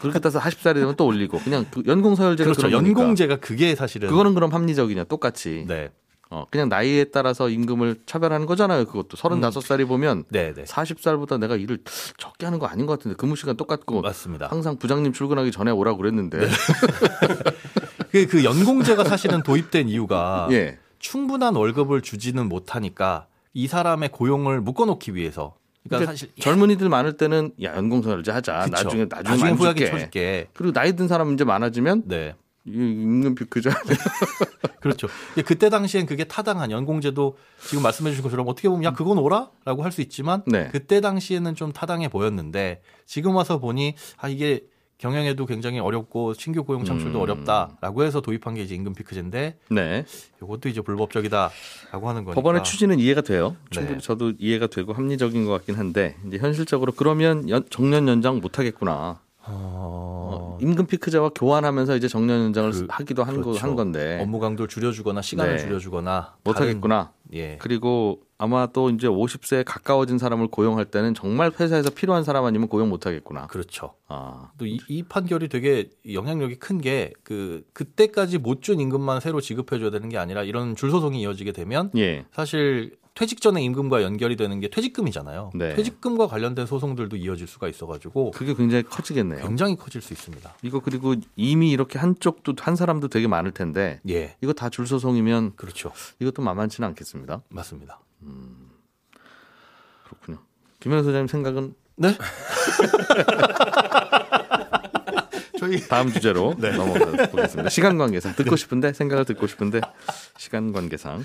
그렇게 0.00 0.18
따서 0.18 0.38
40살이 0.40 0.74
되면 0.74 0.94
또 0.96 1.06
올리고 1.06 1.38
그냥 1.38 1.66
그 1.70 1.82
연공 1.86 2.14
서열제가 2.14 2.52
그렇죠. 2.52 2.70
연공제가 2.70 3.36
그게 3.36 3.74
사실은 3.74 4.08
그거는 4.08 4.34
그럼 4.34 4.52
합리적이냐 4.52 5.04
똑같이 5.04 5.64
네. 5.66 5.90
어, 6.30 6.46
그냥 6.50 6.68
나이에 6.68 7.04
따라서 7.04 7.48
임금을 7.48 8.00
차별하는 8.06 8.46
거잖아요. 8.46 8.86
그것도 8.86 9.16
서른다섯 9.16 9.62
살이 9.62 9.84
보면 9.84 10.24
네, 10.30 10.52
네. 10.54 10.64
40살보다 10.64 11.38
내가 11.38 11.56
일을 11.56 11.78
적게 12.16 12.46
하는 12.46 12.58
거 12.58 12.66
아닌 12.66 12.86
것 12.86 12.98
같은데 12.98 13.16
근무 13.16 13.36
시간 13.36 13.56
똑같고 13.56 14.00
맞습니다. 14.00 14.46
항상 14.48 14.76
부장님 14.76 15.12
출근하기 15.12 15.52
전에 15.52 15.70
오라고 15.70 15.98
그랬는데 15.98 16.48
그, 18.14 18.26
그 18.28 18.44
연공제가 18.44 19.02
사실은 19.02 19.42
도입된 19.44 19.88
이유가 19.88 20.46
예. 20.52 20.78
충분한 21.00 21.56
월급을 21.56 22.00
주지는 22.00 22.48
못하니까 22.48 23.26
이 23.52 23.66
사람의 23.66 24.10
고용을 24.12 24.60
묶어놓기 24.60 25.16
위해서. 25.16 25.56
그러니까 25.82 25.98
그러니까 25.98 26.12
사실 26.12 26.30
젊은이들 26.40 26.88
많을 26.88 27.16
때는 27.16 27.50
야 27.64 27.74
연공서열제 27.76 28.30
하자 28.30 28.60
그쵸. 28.66 28.70
나중에 28.70 29.04
나중에, 29.06 29.30
나중에 29.30 29.50
안 29.50 29.56
후하게 29.56 29.78
줄게. 29.80 29.90
쳐줄게. 29.90 30.46
그리고 30.54 30.72
나이 30.72 30.94
든 30.94 31.08
사람 31.08 31.34
이제 31.34 31.42
많아지면 31.44 32.04
네. 32.06 32.36
이 32.66 32.70
임금 32.70 33.34
비크죠. 33.34 33.70
그렇죠. 34.80 35.08
그때 35.44 35.68
당시엔 35.68 36.06
그게 36.06 36.22
타당한 36.24 36.70
연공제도 36.70 37.36
지금 37.66 37.82
말씀해 37.82 38.10
주신 38.10 38.22
것처럼 38.22 38.46
어떻게 38.48 38.68
보면 38.68 38.84
야 38.84 38.92
그건 38.92 39.18
오라라고 39.18 39.82
할 39.82 39.90
수 39.92 40.00
있지만 40.02 40.42
네. 40.46 40.68
그때 40.72 41.00
당시에는 41.00 41.54
좀 41.56 41.72
타당해 41.72 42.08
보였는데 42.08 42.80
지금 43.06 43.34
와서 43.34 43.58
보니 43.58 43.94
아 44.18 44.28
이게 44.28 44.62
경영에도 45.08 45.44
굉장히 45.44 45.80
어렵고 45.80 46.32
신규 46.32 46.64
고용 46.64 46.82
창출도 46.82 47.18
음. 47.18 47.22
어렵다라고 47.22 48.04
해서 48.04 48.22
도입한 48.22 48.54
게 48.54 48.62
이제 48.62 48.74
임금 48.74 48.94
피크제인데 48.94 49.58
네. 49.70 50.06
이것도 50.42 50.70
이제 50.70 50.80
불법적이다라고 50.80 52.08
하는 52.08 52.24
거니까. 52.24 52.32
법원의 52.34 52.64
취지는 52.64 52.98
이해가 52.98 53.20
돼요. 53.20 53.50
네. 53.64 53.70
충분히 53.70 54.00
저도 54.00 54.32
이해가 54.38 54.68
되고 54.68 54.94
합리적인 54.94 55.44
것 55.44 55.50
같긴 55.52 55.74
한데 55.74 56.16
이제 56.26 56.38
현실적으로 56.38 56.92
그러면 56.96 57.50
연- 57.50 57.66
정년 57.68 58.08
연장 58.08 58.40
못 58.40 58.58
하겠구나. 58.58 59.20
어... 59.46 60.56
임금 60.62 60.86
피크제와 60.86 61.32
교환하면서 61.34 61.96
이제 61.96 62.08
정년 62.08 62.40
연장을 62.44 62.70
그- 62.70 62.86
하기도 62.88 63.24
한, 63.24 63.36
거, 63.42 63.50
그렇죠. 63.50 63.60
한 63.62 63.76
건데 63.76 64.18
업무 64.22 64.38
강도를 64.40 64.68
줄여주거나 64.68 65.20
시간을 65.20 65.56
네. 65.56 65.62
줄여주거나 65.62 66.36
못 66.44 66.54
다른- 66.54 66.68
하겠구나. 66.68 67.12
예. 67.34 67.58
그리고 67.60 68.20
아마 68.44 68.66
또 68.66 68.90
이제 68.90 69.08
50세에 69.08 69.64
가까워진 69.66 70.18
사람을 70.18 70.48
고용할 70.48 70.84
때는 70.84 71.14
정말 71.14 71.50
회사에서 71.58 71.88
필요한 71.90 72.24
사람 72.24 72.44
아니면 72.44 72.68
고용 72.68 72.90
못 72.90 73.06
하겠구나. 73.06 73.46
그렇죠. 73.46 73.94
아. 74.06 74.50
또이 74.58 74.78
이 74.88 75.02
판결이 75.02 75.48
되게 75.48 75.88
영향력이 76.12 76.56
큰 76.56 76.78
게 76.80 77.12
그 77.22 77.64
그때까지 77.72 78.38
못 78.38 78.60
준 78.60 78.80
임금만 78.80 79.20
새로 79.20 79.40
지급해 79.40 79.78
줘야 79.78 79.90
되는 79.90 80.08
게 80.08 80.18
아니라 80.18 80.42
이런 80.42 80.76
줄 80.76 80.90
소송이 80.90 81.20
이어지게 81.22 81.52
되면 81.52 81.90
예. 81.96 82.26
사실 82.32 82.96
퇴직 83.14 83.40
전에 83.40 83.62
임금과 83.62 84.02
연결이 84.02 84.34
되는 84.36 84.58
게 84.58 84.68
퇴직금이잖아요. 84.68 85.52
네. 85.54 85.74
퇴직금과 85.76 86.26
관련된 86.26 86.66
소송들도 86.66 87.16
이어질 87.16 87.46
수가 87.46 87.68
있어가지고 87.68 88.32
그게 88.32 88.54
굉장히 88.54 88.82
커지겠네요. 88.82 89.40
굉장히 89.46 89.76
커질 89.76 90.02
수 90.02 90.12
있습니다. 90.12 90.56
이거 90.62 90.80
그리고 90.80 91.14
이미 91.36 91.70
이렇게 91.70 91.98
한쪽도 91.98 92.54
한 92.58 92.74
사람도 92.76 93.08
되게 93.08 93.28
많을 93.28 93.52
텐데 93.52 94.00
예, 94.08 94.34
이거 94.42 94.52
다 94.52 94.68
줄 94.68 94.86
소송이면 94.86 95.54
그렇죠. 95.56 95.92
이것도 96.20 96.42
만만치는 96.42 96.88
않겠습니다. 96.88 97.42
맞습니다. 97.50 98.00
그렇군요. 100.04 100.38
김현우 100.80 101.02
소장님 101.02 101.26
생각은 101.28 101.74
네? 101.96 102.16
다음 105.88 106.10
주제로 106.12 106.54
넘어가 106.60 107.26
보겠습니다. 107.28 107.70
시간 107.70 107.96
관계상 107.96 108.34
듣고 108.34 108.54
싶은데 108.56 108.92
생각을 108.92 109.24
듣고 109.24 109.46
싶은데 109.46 109.80
시간 110.36 110.72
관계상 110.72 111.24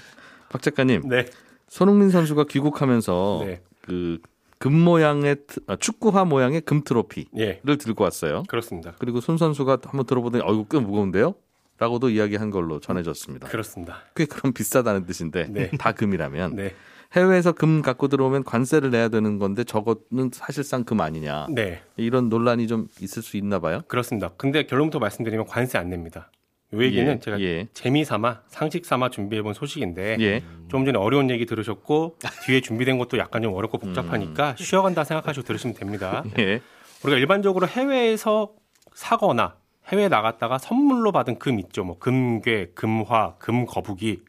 박 0.49 0.61
작가님 0.61 1.09
네. 1.09 1.25
손흥민 1.67 2.09
선수가 2.09 2.45
귀국하면서 2.45 3.43
네. 3.45 3.61
그금 3.81 4.73
모양의 4.79 5.37
트- 5.45 5.59
아, 5.67 5.75
축구화 5.75 6.23
모양의 6.25 6.61
금 6.61 6.83
트로피를 6.83 7.27
예. 7.37 7.61
들고 7.77 8.03
왔어요. 8.03 8.43
그렇습니다. 8.47 8.93
그리고 8.99 9.19
손 9.19 9.37
선수가 9.37 9.79
한번 9.83 10.05
들어보더니 10.05 10.41
어이구 10.45 10.65
꽤 10.69 10.79
무거운데요? 10.79 11.35
라고도 11.79 12.09
이야기한 12.09 12.51
걸로 12.51 12.79
전해졌습니다. 12.79 13.47
그렇습니다. 13.47 14.03
꽤 14.15 14.25
그럼 14.25 14.53
비싸다는 14.53 15.05
뜻인데 15.05 15.47
네. 15.49 15.69
다 15.79 15.93
금이라면 15.93 16.55
네. 16.55 16.75
해외에서 17.13 17.53
금 17.53 17.81
갖고 17.81 18.07
들어오면 18.07 18.43
관세를 18.43 18.91
내야 18.91 19.07
되는 19.07 19.39
건데 19.39 19.63
저거는 19.63 20.29
사실상 20.31 20.83
금 20.83 21.01
아니냐 21.01 21.47
네. 21.49 21.81
이런 21.97 22.29
논란이 22.29 22.67
좀 22.67 22.87
있을 23.01 23.23
수 23.23 23.37
있나 23.37 23.59
봐요. 23.59 23.81
그렇습니다. 23.87 24.29
근데 24.37 24.63
결론부터 24.63 24.99
말씀드리면 24.99 25.47
관세 25.47 25.77
안 25.77 25.89
냅니다. 25.89 26.29
요 26.73 26.83
얘기는 26.83 27.11
예, 27.11 27.19
제가 27.19 27.39
예. 27.41 27.67
재미삼아 27.73 28.41
상식 28.47 28.85
삼아 28.85 29.09
준비해 29.09 29.41
본 29.41 29.55
소식인데 29.55 30.17
예. 30.19 30.43
좀 30.67 30.85
전에 30.85 30.99
어려운 30.99 31.31
얘기 31.31 31.47
들으셨고 31.47 32.19
뒤에 32.45 32.61
준비된 32.61 32.99
것도 32.99 33.17
약간 33.17 33.41
좀 33.41 33.55
어렵고 33.55 33.79
음. 33.79 33.87
복잡하니까 33.87 34.55
쉬어간다 34.55 35.03
생각하시고 35.03 35.47
들으시면 35.47 35.73
됩니다. 35.75 36.23
예. 36.37 36.61
우리가 37.03 37.17
일반적으로 37.17 37.67
해외에서 37.67 38.51
사거나 38.93 39.55
해외에 39.89 40.07
나갔다가 40.07 40.57
선물로 40.57 41.11
받은 41.11 41.39
금 41.39 41.59
있죠. 41.59 41.83
뭐 41.83 41.97
금괴, 41.99 42.71
금화, 42.75 43.35
금거북이 43.39 44.23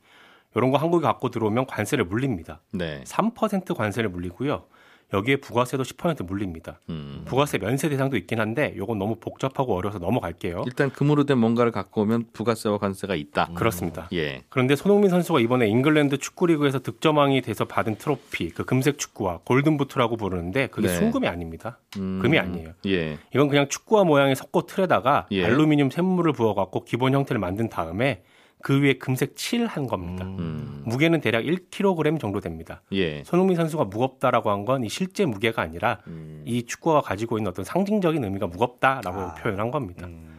이런 0.57 0.71
거 0.71 0.79
한국에 0.79 1.03
갖고 1.03 1.31
들어오면 1.31 1.67
관세를 1.67 2.05
물립니다. 2.05 2.61
네. 2.73 3.03
3% 3.05 3.75
관세를 3.77 4.11
물리고요. 4.11 4.65
여기에 5.13 5.37
부가세도 5.37 5.83
10% 5.83 6.25
물립니다. 6.25 6.81
음. 6.89 7.23
부가세 7.25 7.59
면세 7.59 7.89
대상도 7.89 8.17
있긴 8.17 8.41
한데 8.41 8.75
요건 8.77 8.99
너무 8.99 9.17
복잡하고 9.17 9.77
어려서 9.77 9.99
넘어갈게요. 9.99 10.63
일단 10.67 10.91
금으로 10.91 11.25
된 11.25 11.39
뭔가를 11.39 11.73
갖고 11.73 12.03
오면 12.03 12.27
부가세와 12.33 12.79
관세가 12.79 13.15
있다. 13.15 13.51
그렇습니다. 13.55 14.09
예. 14.13 14.43
그런데 14.49 14.77
손흥민 14.77 15.11
선수가 15.11 15.41
이번에 15.41 15.67
잉글랜드 15.69 16.19
축구리그에서 16.19 16.81
득점왕이 16.81 17.43
돼서 17.43 17.65
받은 17.65 17.97
트로피, 17.97 18.51
그 18.51 18.65
금색 18.65 18.99
축구와 18.99 19.41
골든부트라고 19.45 20.17
부르는데 20.17 20.69
그게 20.69 20.89
네. 20.89 20.97
순금이 20.97 21.27
아닙니다. 21.27 21.79
음. 21.99 22.21
금이 22.23 22.39
아니에요. 22.39 22.73
예. 22.87 23.19
이건 23.35 23.49
그냥 23.49 23.69
축구화 23.69 24.05
모양의 24.05 24.37
석고 24.37 24.67
틀에다가 24.67 25.27
예. 25.33 25.45
알루미늄 25.45 25.91
샘물을 25.91 26.33
부어갖고 26.33 26.85
기본 26.85 27.15
형태를 27.15 27.41
만든 27.41 27.69
다음에 27.69 28.23
그 28.63 28.81
위에 28.83 28.95
금색 28.95 29.37
칠한 29.37 29.87
겁니다. 29.87 30.25
음. 30.25 30.83
무게는 30.85 31.21
대략 31.21 31.43
1kg 31.45 32.21
정도 32.21 32.41
됩니다. 32.41 32.83
예. 32.93 33.23
손흥민 33.25 33.57
선수가 33.57 33.85
무겁다라고 33.85 34.51
한 34.51 34.65
건 34.65 34.85
이 34.85 34.89
실제 34.89 35.25
무게가 35.27 35.63
아니라 35.63 35.99
음. 36.07 36.43
이 36.47 36.65
축구가 36.65 37.01
가지고 37.01 37.39
있는 37.39 37.51
어떤 37.51 37.65
상징적인 37.65 38.23
의미가 38.23 38.47
무겁다라고 38.47 39.35
표현한 39.43 39.71
겁니다. 39.71 40.07
예. 40.09 40.30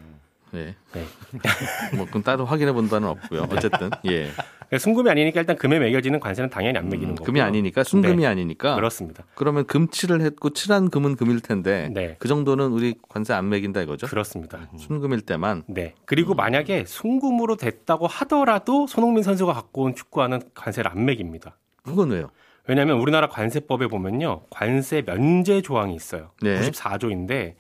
네. 0.52 0.76
뭐 1.96 2.06
그건 2.06 2.24
따로 2.24 2.46
확인해 2.46 2.72
본 2.74 2.90
바는 2.90 3.08
없고요. 3.08 3.48
어쨌든 3.52 3.90
예. 4.10 4.30
순금이 4.78 5.10
아니니까 5.10 5.42
일단 5.42 5.58
금에 5.58 5.80
매겨지는 5.80 6.20
관세는 6.20 6.50
당연히 6.50 6.78
안 6.78 6.88
매기는 6.88 7.14
음, 7.14 7.16
거고. 7.16 7.26
금이 7.26 7.42
아니니까 7.42 7.84
순금이 7.84 8.18
네. 8.18 8.28
아니니까 8.28 8.76
그렇습니다. 8.76 9.26
그러면 9.36 9.66
금칠을 9.66 10.22
했고 10.22 10.52
칠한 10.52 10.90
금은 10.90 11.16
금일 11.18 11.42
텐데 11.42 11.90
네. 11.94 12.16
그 12.20 12.28
정도는 12.28 12.68
우리 12.68 12.96
관세 13.10 13.34
안 13.34 13.50
매긴다 13.50 13.82
이거죠? 13.82 14.08
그렇습니다. 14.08 14.70
순금일 14.78 15.22
때만 15.22 15.64
네. 15.68 15.94
그리고 16.06 16.36
만약에 16.36 16.86
순금으로 16.86 17.58
됐다고 17.58 18.08
하더라도 18.08 18.88
손흥민 18.88 19.24
선수가 19.24 19.54
갖고 19.54 19.84
온 19.84 19.96
축구화는 19.96 20.42
관세를 20.54 20.90
안 20.90 21.04
매깁니다. 21.06 21.58
그건 21.84 22.12
왜요? 22.12 22.30
왜냐하면 22.68 23.00
우리나라 23.00 23.28
관세법에 23.28 23.88
보면요. 23.88 24.44
관세 24.50 25.02
면제 25.02 25.62
조항이 25.62 25.96
있어요. 25.96 26.32
네. 26.42 26.60
94조인데 26.60 27.56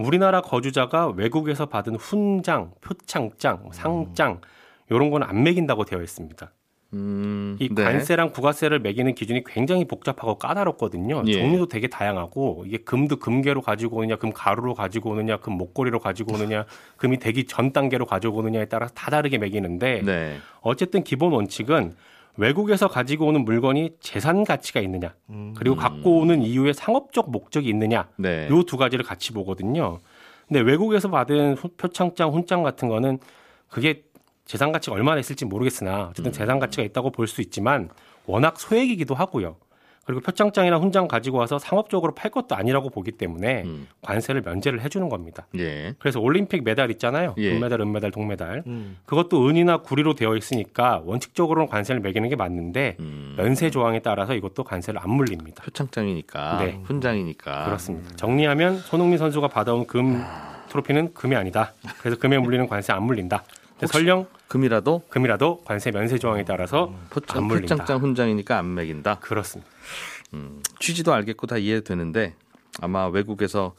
우리나라 0.00 0.40
거주자가 0.40 1.08
외국에서 1.08 1.66
받은 1.66 1.96
훈장, 1.96 2.72
표창장, 2.80 3.70
상장 3.72 4.40
이런 4.88 5.10
거는 5.10 5.26
안 5.26 5.42
매긴다고 5.42 5.84
되어 5.84 6.02
있습니다. 6.02 6.50
음, 6.92 7.56
이 7.60 7.68
네. 7.72 7.84
관세랑 7.84 8.32
부가세를 8.32 8.80
매기는 8.80 9.14
기준이 9.14 9.44
굉장히 9.44 9.84
복잡하고 9.84 10.38
까다롭거든요. 10.38 11.22
예. 11.26 11.34
종류도 11.34 11.66
되게 11.68 11.86
다양하고 11.86 12.64
이게 12.66 12.78
금도 12.78 13.16
금괴로 13.16 13.62
가지고 13.62 13.98
오느냐, 13.98 14.16
금 14.16 14.32
가루로 14.32 14.74
가지고 14.74 15.10
오느냐, 15.10 15.36
금 15.36 15.52
목걸이로 15.52 16.00
가지고 16.00 16.34
오느냐, 16.34 16.64
금이 16.96 17.18
되기 17.18 17.44
전 17.44 17.72
단계로 17.72 18.06
가지고 18.06 18.38
오느냐에 18.38 18.64
따라서 18.64 18.92
다 18.94 19.10
다르게 19.10 19.38
매기는데 19.38 20.02
네. 20.04 20.38
어쨌든 20.62 21.04
기본 21.04 21.32
원칙은 21.32 21.94
외국에서 22.44 22.88
가지고 22.88 23.26
오는 23.26 23.44
물건이 23.44 23.90
재산 24.00 24.44
가치가 24.44 24.80
있느냐, 24.80 25.14
그리고 25.54 25.76
갖고 25.76 26.20
오는 26.20 26.40
이후에 26.42 26.72
상업적 26.72 27.30
목적이 27.30 27.68
있느냐, 27.68 28.08
음. 28.16 28.22
네. 28.22 28.48
요두 28.50 28.78
가지를 28.78 29.04
같이 29.04 29.32
보거든요. 29.34 29.98
근데 30.48 30.60
외국에서 30.60 31.10
받은 31.10 31.54
후- 31.54 31.68
표창장, 31.76 32.32
훈장 32.32 32.62
같은 32.62 32.88
거는 32.88 33.18
그게 33.68 34.04
재산 34.46 34.72
가치가 34.72 34.96
얼마나 34.96 35.20
있을지 35.20 35.44
모르겠으나 35.44 36.08
어쨌든 36.10 36.32
재산 36.32 36.58
가치가 36.58 36.82
있다고 36.82 37.10
볼 37.10 37.26
수 37.26 37.42
있지만 37.42 37.90
워낙 38.26 38.58
소액이기도 38.58 39.14
하고요. 39.14 39.56
그리고 40.10 40.22
표창장이나 40.22 40.78
훈장 40.78 41.06
가지고 41.06 41.38
와서 41.38 41.60
상업적으로 41.60 42.14
팔 42.16 42.32
것도 42.32 42.56
아니라고 42.56 42.90
보기 42.90 43.12
때문에 43.12 43.62
음. 43.62 43.86
관세를 44.02 44.42
면제를 44.42 44.80
해주는 44.80 45.08
겁니다. 45.08 45.46
예. 45.56 45.94
그래서 46.00 46.18
올림픽 46.18 46.64
메달 46.64 46.90
있잖아요. 46.90 47.36
예. 47.38 47.52
금메달, 47.52 47.80
은메달, 47.80 48.10
동메달. 48.10 48.64
음. 48.66 48.96
그것도 49.06 49.48
은이나 49.48 49.78
구리로 49.78 50.14
되어 50.14 50.36
있으니까 50.36 51.00
원칙적으로는 51.04 51.68
관세를 51.68 52.00
매기는 52.00 52.28
게 52.28 52.34
맞는데 52.34 52.96
음. 52.98 53.34
면세 53.36 53.70
조항에 53.70 54.00
따라서 54.00 54.34
이것도 54.34 54.64
관세를 54.64 55.00
안 55.00 55.10
물립니다. 55.10 55.62
표창장이니까 55.62 56.58
네. 56.58 56.80
훈장이니까 56.82 57.66
그렇습니다. 57.66 58.16
정리하면 58.16 58.78
손흥민 58.78 59.16
선수가 59.16 59.46
받아온 59.46 59.86
금 59.86 60.24
트로피는 60.70 61.14
금이 61.14 61.36
아니다. 61.36 61.72
그래서 62.00 62.18
금에 62.18 62.36
물리는 62.38 62.66
관세 62.66 62.92
안 62.92 63.04
물린다. 63.04 63.44
설령 63.86 64.26
금이라도 64.48 65.02
금이라도 65.08 65.62
관세 65.64 65.90
면세 65.90 66.18
조항에 66.18 66.44
따라서 66.44 66.92
표창, 67.10 67.38
안 67.38 67.44
물린다. 67.44 67.74
표창장 67.74 68.00
훈장이니까 68.02 68.58
안 68.58 68.74
매긴다. 68.74 69.16
그렇습니다. 69.20 69.70
취지도 70.78 71.12
알겠고 71.12 71.46
다 71.46 71.56
이해되는데 71.56 72.34
아마 72.80 73.06
외국에서 73.08 73.74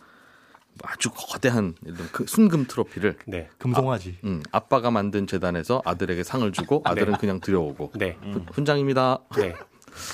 아주 0.84 1.10
거대한 1.13 1.75
그 2.12 2.25
순금 2.25 2.65
트로피를 2.67 3.17
네. 3.27 3.50
금송아지. 3.58 4.17
음, 4.24 4.41
아빠가 4.51 4.89
만든 4.91 5.27
재단에서 5.27 5.81
아들에게 5.86 6.24
상을 6.24 6.50
주고 6.51 6.81
아들은 6.86 7.17
그냥 7.17 7.39
들여오고 7.39 7.91
네. 7.96 8.17
훈- 8.22 8.46
훈장입니다. 8.53 9.20
네. 9.38 9.53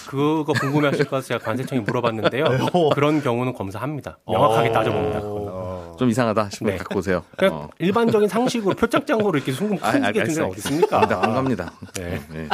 그거 0.08 0.44
궁금해하실 0.44 1.06
것 1.06 1.12
같아서 1.12 1.28
제가 1.28 1.40
관세청에 1.44 1.82
물어봤는데요. 1.82 2.46
그런 2.96 3.22
경우는 3.22 3.54
검사합니다. 3.54 4.18
명확하게 4.28 4.72
따져봅니다. 4.72 5.20
좀 5.98 6.10
이상하다 6.10 6.50
싶으면 6.52 6.74
네. 6.74 6.78
갖고 6.78 7.00
오세요. 7.00 7.24
그냥 7.38 7.54
어. 7.54 7.70
일반적인 7.80 8.28
상식으로 8.30 8.76
표창장으로 8.76 9.36
이렇게 9.38 9.52
순금 9.52 9.78
아, 9.82 9.92
큰 9.92 10.04
알- 10.06 10.14
게 10.14 10.20
알겠어요, 10.22 10.46
등장 10.46 10.50
어디 10.50 10.58
있습니까? 10.60 10.98
아, 11.00 11.24
안 11.26 11.34
갑니다. 11.34 11.72
네. 11.96 12.22
네. 12.32 12.48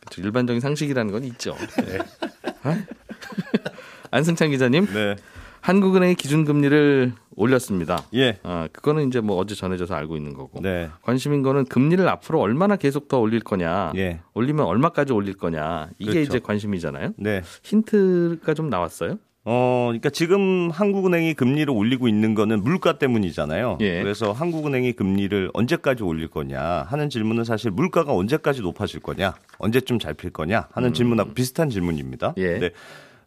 그렇죠. 0.00 0.20
일반적인 0.22 0.60
상식이라는 0.60 1.12
건 1.12 1.24
있죠. 1.24 1.56
네. 1.86 1.98
아? 2.62 2.76
안승찬 4.10 4.50
기자님, 4.50 4.86
네. 4.86 5.16
한국은행이 5.60 6.14
기준금리를 6.14 7.12
올렸습니다. 7.36 8.02
예. 8.14 8.38
아, 8.42 8.66
그거는 8.72 9.06
이제 9.08 9.20
뭐 9.20 9.36
어제 9.36 9.54
전해져서 9.54 9.94
알고 9.94 10.16
있는 10.16 10.32
거고. 10.34 10.60
네. 10.62 10.88
관심인 11.02 11.42
거는 11.42 11.66
금리를 11.66 12.06
앞으로 12.08 12.40
얼마나 12.40 12.76
계속 12.76 13.08
더 13.08 13.18
올릴 13.18 13.40
거냐. 13.40 13.92
예. 13.96 14.20
올리면 14.34 14.64
얼마까지 14.64 15.12
올릴 15.12 15.34
거냐. 15.36 15.90
이게 15.98 16.12
그렇죠. 16.12 16.28
이제 16.28 16.38
관심이잖아요. 16.40 17.12
네. 17.18 17.42
힌트가 17.62 18.54
좀 18.54 18.70
나왔어요. 18.70 19.18
어, 19.44 19.86
그러니까 19.88 20.10
지금 20.10 20.70
한국은행이 20.70 21.34
금리를 21.34 21.72
올리고 21.72 22.08
있는 22.08 22.34
거는 22.34 22.62
물가 22.62 22.98
때문이잖아요. 22.98 23.78
예. 23.80 24.02
그래서 24.02 24.32
한국은행이 24.32 24.92
금리를 24.92 25.50
언제까지 25.54 26.02
올릴 26.02 26.28
거냐 26.28 26.60
하는 26.88 27.08
질문은 27.08 27.44
사실 27.44 27.70
물가가 27.70 28.12
언제까지 28.12 28.60
높아질 28.60 29.00
거냐, 29.00 29.34
언제쯤 29.58 29.98
잡힐 29.98 30.30
거냐 30.30 30.68
하는 30.72 30.92
질문하고 30.92 31.32
비슷한 31.32 31.70
질문입니다. 31.70 32.28
음. 32.28 32.34
예. 32.36 32.52
근데 32.52 32.70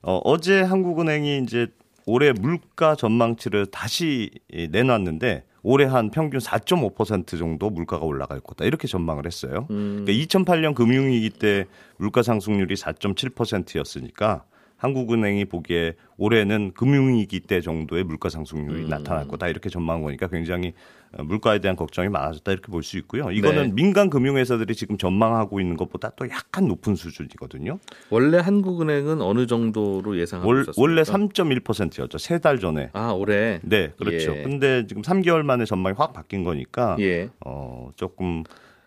어, 0.03 0.19
어제 0.23 0.61
한국은행이 0.61 1.39
이제 1.39 1.67
올해 2.05 2.31
물가 2.31 2.95
전망치를 2.95 3.67
다시 3.67 4.29
이, 4.51 4.67
내놨는데 4.69 5.45
올해 5.63 5.85
한 5.85 6.11
평균 6.11 6.39
4.5% 6.39 7.39
정도 7.39 7.69
물가가 7.69 8.05
올라갈 8.05 8.39
거다 8.41 8.65
이렇게 8.65 8.87
전망을 8.87 9.25
했어요. 9.25 9.65
음. 9.71 10.03
그러니까 10.05 10.25
2008년 10.25 10.75
금융위기 10.75 11.31
때 11.31 11.65
물가 11.97 12.21
상승률이 12.21 12.75
4.7%였으니까 12.75 14.43
한국은행이 14.83 15.45
보기에 15.45 15.93
올해는 16.17 16.73
금융위기 16.73 17.39
때 17.39 17.61
정도의 17.61 18.03
물가 18.03 18.27
상승률이 18.27 18.83
음. 18.83 18.89
나타날 18.89 19.29
거다 19.29 19.47
이렇게 19.47 19.69
전망한 19.69 20.03
거니까 20.03 20.27
굉장히 20.27 20.73
어, 21.17 21.23
물가에 21.23 21.59
대한 21.59 21.77
걱정이 21.77 22.09
많아졌다 22.09 22.51
이렇게 22.51 22.69
볼 22.69 22.83
수 22.83 22.97
있고요. 22.97 23.31
이거는 23.31 23.67
네. 23.67 23.71
민간 23.73 24.09
금융회사들이 24.09 24.75
지금 24.75 24.97
전망하고 24.97 25.61
있는 25.61 25.77
것보다 25.77 26.11
또 26.17 26.27
약간 26.29 26.67
높은 26.67 26.95
수준이거든요. 26.95 27.79
원래 28.09 28.39
한국은행은 28.39 29.21
어느 29.21 29.47
정도로 29.47 30.19
예상하고 30.19 30.49
월, 30.49 30.61
있었습니까? 30.63 30.81
원래 30.81 31.01
3.1%였죠. 31.03 32.17
세 32.17 32.39
달 32.39 32.59
전에. 32.59 32.89
아 32.91 33.11
올해. 33.11 33.61
네, 33.63 33.93
그렇죠. 33.97 34.35
예. 34.35 34.43
근데 34.43 34.85
지금 34.85 35.01
3개월 35.01 35.43
만에 35.43 35.63
전망이 35.63 35.95
확 35.97 36.11
바뀐 36.11 36.43
거니까 36.43 36.97
예. 36.99 37.29
어, 37.45 37.89
조금 37.95 38.43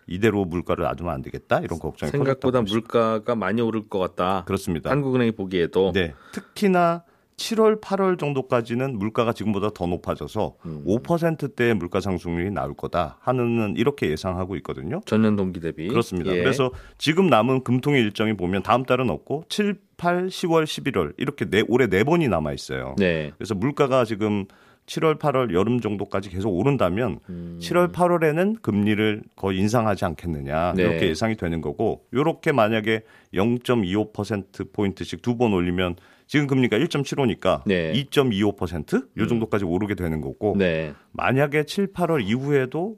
이대로 0.07 0.45
물가를 0.45 0.85
놔두면 0.85 1.13
안 1.13 1.21
되겠다 1.21 1.59
이런 1.59 1.79
걱정이 1.79 2.11
생각보다 2.11 2.61
물가가 2.61 3.35
많이 3.35 3.61
오를 3.61 3.87
것 3.87 3.99
같다. 3.99 4.43
그렇습니다. 4.45 4.89
한국은행이 4.89 5.31
보기에도 5.33 5.91
네, 5.93 6.13
특히나 6.31 7.03
7월, 7.37 7.79
8월 7.79 8.19
정도까지는 8.19 8.97
물가가 8.97 9.31
지금보다 9.31 9.69
더 9.69 9.85
높아져서 9.85 10.55
음. 10.65 10.83
5%대의 10.85 11.75
물가 11.75 12.01
상승률이 12.01 12.49
나올 12.51 12.73
거다 12.73 13.17
하는 13.21 13.75
이렇게 13.77 14.09
예상하고 14.09 14.55
있거든요. 14.57 15.01
전년 15.05 15.35
동기 15.35 15.59
대비 15.59 15.87
그렇습니다. 15.87 16.31
예. 16.31 16.39
그래서 16.39 16.71
지금 16.97 17.27
남은 17.27 17.63
금통의 17.63 18.01
일정이 18.01 18.33
보면 18.35 18.63
다음 18.63 18.83
달은 18.83 19.09
없고 19.11 19.43
7, 19.49 19.75
8, 19.97 20.27
10월, 20.27 20.63
11월 20.63 21.13
이렇게 21.17 21.45
네, 21.45 21.63
올해 21.67 21.87
네 21.87 22.03
번이 22.03 22.27
남아 22.27 22.53
있어요. 22.53 22.95
네. 22.97 23.31
그래서 23.37 23.53
물가가 23.53 24.03
지금 24.03 24.45
7월, 24.87 25.19
8월 25.19 25.53
여름 25.53 25.79
정도까지 25.81 26.29
계속 26.29 26.49
오른다면 26.49 27.19
음. 27.29 27.59
7월, 27.61 27.91
8월에는 27.91 28.61
금리를 28.61 29.21
거의 29.35 29.59
인상하지 29.59 30.05
않겠느냐 30.05 30.73
네. 30.75 30.83
이렇게 30.83 31.07
예상이 31.09 31.35
되는 31.35 31.61
거고 31.61 32.05
이렇게 32.11 32.51
만약에 32.51 33.01
0.25% 33.33 34.73
포인트씩 34.73 35.21
두 35.21 35.37
번 35.37 35.53
올리면 35.53 35.95
지금 36.25 36.47
금리가 36.47 36.77
1.75니까 36.79 37.61
네. 37.65 37.93
2.25%요 37.93 39.27
정도까지 39.27 39.65
오르게 39.65 39.93
되는 39.95 40.19
거고 40.21 40.55
네. 40.57 40.93
만약에 41.11 41.63
7, 41.65 41.93
8월 41.93 42.23
이후에도 42.25 42.97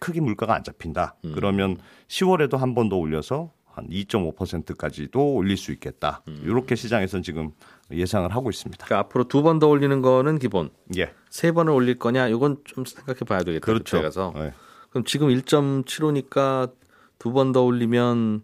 크게 0.00 0.20
물가가 0.20 0.54
안 0.54 0.62
잡힌다. 0.64 1.16
음. 1.24 1.32
그러면 1.34 1.76
10월에도 2.08 2.56
한 2.58 2.74
번 2.74 2.88
더 2.88 2.96
올려서 2.96 3.50
한 3.76 3.86
2.5%까지도 3.88 5.34
올릴 5.34 5.56
수 5.58 5.70
있겠다. 5.72 6.22
음. 6.28 6.40
이렇게 6.44 6.74
시장에서는 6.74 7.22
지금 7.22 7.50
예상을 7.92 8.28
하고 8.34 8.48
있습니다. 8.50 8.84
그러니까 8.86 9.00
앞으로 9.06 9.24
두 9.28 9.42
번 9.42 9.58
더 9.58 9.68
올리는 9.68 10.00
거는 10.02 10.38
기본. 10.38 10.70
예. 10.96 11.12
세 11.28 11.52
번을 11.52 11.72
올릴 11.72 11.98
거냐? 11.98 12.28
이건 12.28 12.56
좀 12.64 12.84
생각해 12.86 13.20
봐야 13.20 13.40
되겠다. 13.40 13.64
그렇죠. 13.64 14.00
가서. 14.00 14.32
예. 14.36 14.52
그럼 14.90 15.04
지금 15.04 15.28
1.75니까 15.28 16.72
두 17.18 17.32
번 17.32 17.52
더 17.52 17.62
올리면 17.62 18.42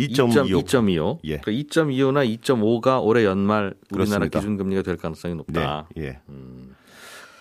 2.25. 0.00 0.64
2.25. 0.64 1.18
예. 1.24 1.38
그러니까 1.38 1.52
2.25나 1.52 2.40
2.5가 2.40 3.02
올해 3.04 3.24
연말 3.24 3.74
우리나라 3.90 4.26
그렇습니다. 4.26 4.38
기준금리가 4.40 4.82
될 4.82 4.96
가능성이 4.96 5.34
네. 5.34 5.38
높다. 5.38 5.88
예. 5.96 6.18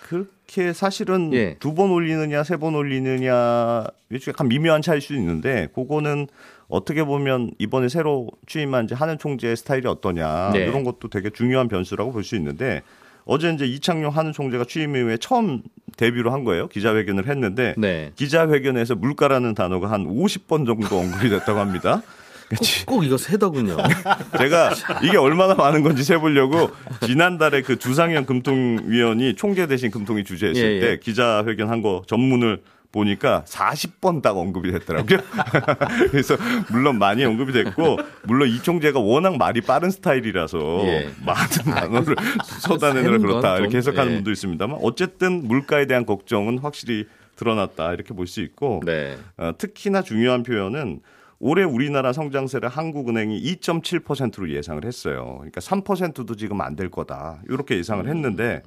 그 0.03 0.32
렇게 0.48 0.74
사실은 0.74 1.34
예. 1.34 1.56
두번 1.60 1.92
올리느냐 1.92 2.44
세 2.44 2.58
번 2.58 2.75
올리느냐 2.75 3.86
이게 4.12 4.32
약간 4.32 4.48
미묘한 4.48 4.82
차이일 4.82 5.02
수 5.02 5.14
있는데 5.16 5.68
그거는 5.74 6.28
어떻게 6.68 7.04
보면 7.04 7.52
이번에 7.60 7.90
새로 7.90 8.30
취임한 8.48 8.86
이제 8.86 8.96
한은 8.96 9.18
총재의 9.18 9.58
스타일이 9.58 9.88
어떠냐 9.88 10.52
네. 10.54 10.60
이런 10.66 10.84
것도 10.84 11.10
되게 11.10 11.30
중요한 11.30 11.68
변수라고 11.68 12.12
볼 12.12 12.24
수 12.24 12.36
있는데 12.36 12.82
어제 13.25 13.52
이제 13.52 13.66
이창용 13.66 14.12
한은 14.16 14.34
총재가 14.34 14.66
취임 14.66 14.96
이후에 14.96 15.18
처음 15.18 15.62
데뷔를 15.98 16.32
한 16.32 16.44
거예요 16.44 16.68
기자회견을 16.68 17.28
했는데 17.28 17.74
네. 17.78 18.12
기자회견에서 18.16 18.96
물가라는 18.96 19.56
단어가 19.56 19.90
한 19.92 20.06
50번 20.06 20.66
정도 20.66 20.98
언급이 21.00 21.30
됐다고 21.30 21.60
합니다. 21.60 22.02
그치. 22.50 22.86
꼭 22.86 23.04
이거 23.04 23.18
세더군요. 23.18 23.78
제가 24.38 24.72
이게 25.04 25.18
얼마나 25.18 25.56
많은 25.56 25.82
건지 25.84 26.04
세보려고 26.04 26.70
지난달에 27.06 27.62
그 27.62 27.78
주상현 27.78 28.25
금통위원이 28.25 29.36
총재 29.36 29.68
대신 29.68 29.92
금통위 29.92 30.24
주재했을 30.24 30.62
예, 30.64 30.75
예. 30.75 30.80
때 30.80 31.00
기자회견 31.00 31.70
한 31.70 31.82
거 31.82 32.02
전문을 32.08 32.62
보니까 32.92 33.44
40번 33.46 34.22
딱 34.22 34.38
언급이 34.38 34.72
됐더라고요. 34.72 35.20
그래서 36.10 36.38
물론 36.72 36.98
많이 36.98 37.25
언급이 37.25 37.52
됐고 37.52 37.98
물론 38.24 38.48
이 38.48 38.62
총재가 38.62 39.00
워낙 39.02 39.38
말이 39.38 39.60
빠른 39.60 39.90
스타일이라서 39.92 40.80
예. 40.86 41.10
많은 41.25 41.75
단어를 41.75 42.16
쏟아내느라 42.62 43.04
세는 43.04 43.22
그렇다 43.22 43.50
건 43.50 43.58
이렇게 43.60 43.72
좀, 43.72 43.78
해석하는 43.80 44.12
예. 44.12 44.16
분도 44.16 44.32
있습니다만 44.32 44.80
어쨌든 44.82 45.46
물가에 45.46 45.88
대한 45.88 46.06
걱정은 46.06 46.60
확실히 46.60 47.06
드러났다 47.36 47.94
이렇게 47.94 48.14
볼 48.14 48.28
수 48.28 48.40
있고 48.42 48.82
네. 48.86 49.18
어, 49.38 49.52
특히나 49.58 50.02
중요한 50.02 50.44
표현은 50.44 51.02
올해 51.39 51.63
우리나라 51.63 52.13
성장세를 52.13 52.70
한국은행이 52.70 53.42
2.7%로 53.42 54.50
예상을 54.50 54.84
했어요. 54.86 55.36
그러니까 55.38 55.62
3%도 55.62 56.36
지금 56.36 56.62
안 56.62 56.75
될 56.75 56.89
거다. 56.89 57.42
이렇게 57.50 57.77
예상을 57.77 58.08
했는데 58.08 58.62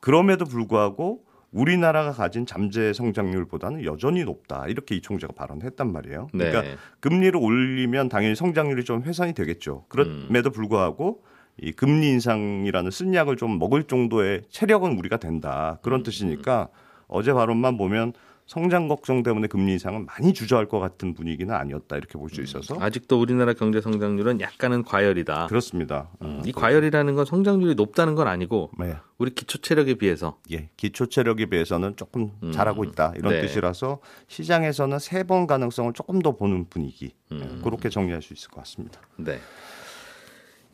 그럼에도 0.00 0.44
불구하고 0.44 1.24
우리나라가 1.50 2.12
가진 2.12 2.44
잠재 2.46 2.92
성장률보다는 2.92 3.84
여전히 3.84 4.22
높다. 4.24 4.66
이렇게 4.68 4.94
이 4.96 5.00
총재가 5.00 5.32
발언했단 5.32 5.90
말이에요. 5.90 6.28
그러니까 6.30 6.62
네. 6.62 6.76
금리를 7.00 7.34
올리면 7.36 8.08
당연히 8.08 8.34
성장률이 8.36 8.84
좀 8.84 9.02
훼손이 9.02 9.32
되겠죠. 9.32 9.84
그럼에도 9.88 10.50
불구하고 10.50 11.22
이 11.60 11.72
금리 11.72 12.10
인상이라는 12.10 12.90
쓴 12.90 13.14
약을 13.14 13.36
좀 13.36 13.58
먹을 13.58 13.84
정도의 13.84 14.42
체력은 14.50 14.98
우리가 14.98 15.16
된다. 15.16 15.78
그런 15.82 16.02
뜻이니까 16.02 16.68
어제 17.08 17.32
발언만 17.32 17.78
보면 17.78 18.12
성장 18.48 18.88
걱정 18.88 19.22
때문에 19.22 19.46
금리 19.46 19.72
인상은 19.72 20.06
많이 20.06 20.32
주저할 20.32 20.66
것 20.68 20.78
같은 20.80 21.12
분위기는 21.12 21.54
아니었다 21.54 21.98
이렇게 21.98 22.18
볼 22.18 22.30
수 22.30 22.40
있어서 22.42 22.78
아직도 22.80 23.20
우리나라 23.20 23.52
경제 23.52 23.80
성장률은 23.82 24.40
약간은 24.40 24.84
과열이다. 24.84 25.46
그렇습니다. 25.48 26.08
어, 26.20 26.40
이 26.46 26.52
과열이라는 26.52 27.14
건 27.14 27.24
성장률이 27.26 27.74
높다는 27.74 28.14
건 28.14 28.26
아니고 28.26 28.70
네. 28.78 28.96
우리 29.18 29.34
기초 29.34 29.58
체력에 29.58 29.94
비해서 29.94 30.38
예, 30.50 30.70
기초 30.78 31.06
체력에 31.06 31.46
비해서는 31.46 31.96
조금 31.96 32.32
음. 32.42 32.50
잘하고 32.52 32.84
있다 32.84 33.12
이런 33.16 33.34
네. 33.34 33.42
뜻이라서 33.42 34.00
시장에서는 34.28 34.98
세 34.98 35.24
번 35.24 35.46
가능성을 35.46 35.92
조금 35.92 36.20
더 36.20 36.34
보는 36.36 36.70
분위기 36.70 37.12
음. 37.32 37.58
예, 37.58 37.62
그렇게 37.62 37.90
정리할 37.90 38.22
수 38.22 38.32
있을 38.32 38.48
것 38.50 38.56
같습니다. 38.62 39.00
네. 39.16 39.38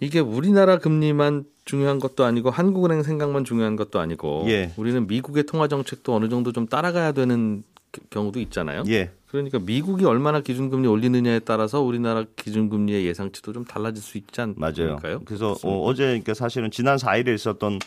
이게 0.01 0.21
우리나라 0.21 0.79
금리만 0.79 1.45
중요한 1.65 1.99
것도 1.99 2.25
아니고 2.25 2.51
한국은행 2.51 3.03
생각만 3.03 3.45
중요한 3.45 3.77
것도 3.77 3.99
아니고 4.01 4.45
예. 4.49 4.73
우리는 4.77 5.07
미국의 5.07 5.45
통화 5.45 5.67
정책도 5.69 6.15
어느 6.15 6.29
정도 6.29 6.53
좀 6.53 6.67
따라가야 6.67 7.13
되는 7.13 7.63
겨- 7.93 8.03
경우도 8.11 8.41
있잖아요. 8.41 8.83
예, 8.89 9.11
그러니까 9.29 9.59
미국이 9.59 10.05
얼마나 10.05 10.41
기준금리 10.41 10.87
올리느냐에 10.89 11.39
따라서 11.41 11.81
우리나라 11.81 12.25
기준금리의 12.37 13.07
예상치도 13.07 13.53
좀 13.53 13.65
달라질 13.65 14.03
수 14.03 14.19
있지 14.19 14.41
맞아요. 14.57 14.73
않을까요? 14.93 15.23
그래서 15.25 15.57
어, 15.63 15.85
어제 15.85 16.05
그러니까 16.05 16.35
사실은 16.35 16.71
지난 16.71 16.97
4일에 16.99 17.35
있었던 17.35 17.79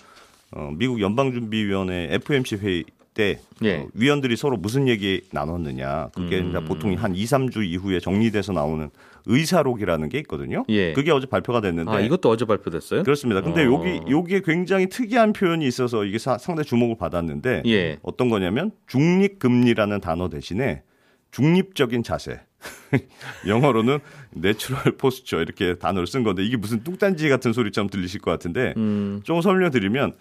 어, 0.54 0.72
미국 0.76 1.00
연방준비위원회 1.02 2.08
FOMC 2.12 2.56
회의 2.58 2.84
때 3.14 3.40
예. 3.64 3.78
어, 3.80 3.88
위원들이 3.94 4.36
서로 4.38 4.58
무슨 4.58 4.88
얘기 4.88 5.22
나눴느냐. 5.32 6.10
그게 6.16 6.40
음. 6.40 6.54
보통 6.68 6.94
한 6.94 7.16
2, 7.16 7.24
3주 7.26 7.66
이후에 7.68 8.00
정리돼서 8.00 8.54
나오는 8.54 8.90
의사록이라는 9.28 10.10
게 10.10 10.18
있거든요. 10.20 10.64
예. 10.70 10.94
그게 10.94 11.12
어제 11.12 11.28
발표가 11.28 11.62
됐는데 11.62 11.92
아 11.92 12.00
이것도 12.00 12.30
어제 12.30 12.46
발표됐어요? 12.46 13.04
그렇습니다. 13.04 13.42
근데 13.42 13.66
어. 13.66 13.72
여기 13.74 14.02
여기에 14.12 14.42
굉장히 14.42 14.88
특이한 14.88 15.34
표현이 15.34 15.66
있어서 15.68 16.06
이게 16.06 16.18
사- 16.18 16.38
상당히 16.38 16.66
주목을 16.68 16.98
받았는데 16.98 17.64
예. 17.66 17.98
어떤 18.02 18.30
거냐면 18.30 18.72
중립 18.88 19.40
금리라는 19.40 20.02
단어 20.02 20.30
대신에 20.30 20.84
중립적인 21.32 22.04
자세. 22.04 22.40
영어로는 23.48 24.00
neutral 24.32 24.98
posture 24.98 25.42
이렇게 25.42 25.76
단어를 25.76 26.08
쓴 26.08 26.24
건데 26.24 26.44
이게 26.44 26.58
무슨 26.58 26.84
뚱딴지 26.84 27.30
같은 27.30 27.54
소리처럼 27.54 27.90
들리실 27.90 28.22
것 28.22 28.32
같은데 28.32 28.74
음, 28.78 29.22
좀 29.24 29.42
설명드리면 29.42 30.14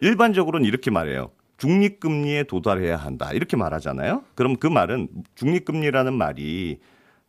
일반적으로는 0.00 0.66
이렇게 0.66 0.90
말해요. 0.90 1.30
중립금리에 1.58 2.44
도달해야 2.44 2.96
한다. 2.96 3.30
이렇게 3.32 3.56
말하잖아요. 3.56 4.24
그럼 4.34 4.56
그 4.56 4.66
말은 4.66 5.08
중립금리라는 5.36 6.12
말이 6.14 6.78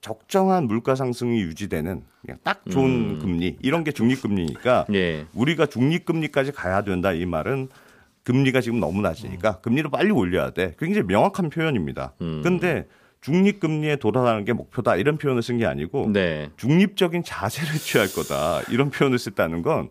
적정한 0.03 0.65
물가 0.67 0.95
상승이 0.95 1.39
유지되는 1.41 2.03
그냥 2.21 2.37
딱 2.43 2.61
좋은 2.69 2.85
음. 3.15 3.19
금리 3.19 3.57
이런 3.61 3.85
게 3.85 3.91
중립금리니까 3.91 4.85
예. 4.93 5.25
우리가 5.33 5.65
중립금리까지 5.65 6.51
가야 6.51 6.83
된다 6.83 7.13
이 7.13 7.25
말은 7.25 7.69
금리가 8.23 8.59
지금 8.61 8.79
너무 8.79 9.01
낮으니까 9.01 9.59
금리를 9.61 9.89
빨리 9.89 10.11
올려야 10.11 10.51
돼. 10.51 10.75
굉장히 10.77 11.07
명확한 11.07 11.49
표현입니다. 11.49 12.13
음. 12.21 12.41
근데 12.43 12.85
중립금리에 13.21 13.95
도달하는 13.95 14.43
게 14.43 14.51
목표다 14.51 14.97
이런 14.97 15.17
표현을 15.17 15.41
쓴 15.41 15.57
게 15.57 15.65
아니고 15.65 16.09
네. 16.11 16.49
중립적인 16.57 17.23
자세를 17.23 17.75
취할 17.79 18.07
거다 18.09 18.61
이런 18.69 18.89
표현을 18.89 19.17
썼다는 19.17 19.61
건. 19.61 19.89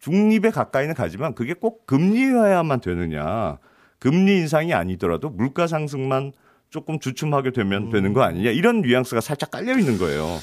중립에 0.00 0.50
가까이는 0.50 0.94
가지만 0.94 1.34
그게 1.34 1.52
꼭 1.52 1.86
금리여야만 1.86 2.80
되느냐. 2.80 3.58
금리 3.98 4.38
인상이 4.38 4.72
아니더라도 4.72 5.28
물가 5.28 5.66
상승만 5.66 6.32
조금 6.72 6.98
주춤하게 6.98 7.50
되면 7.50 7.90
되는 7.90 8.14
거 8.14 8.22
아니냐. 8.22 8.50
이런 8.50 8.80
뉘앙스가 8.80 9.20
살짝 9.20 9.50
깔려 9.50 9.78
있는 9.78 9.98
거예요. 9.98 10.38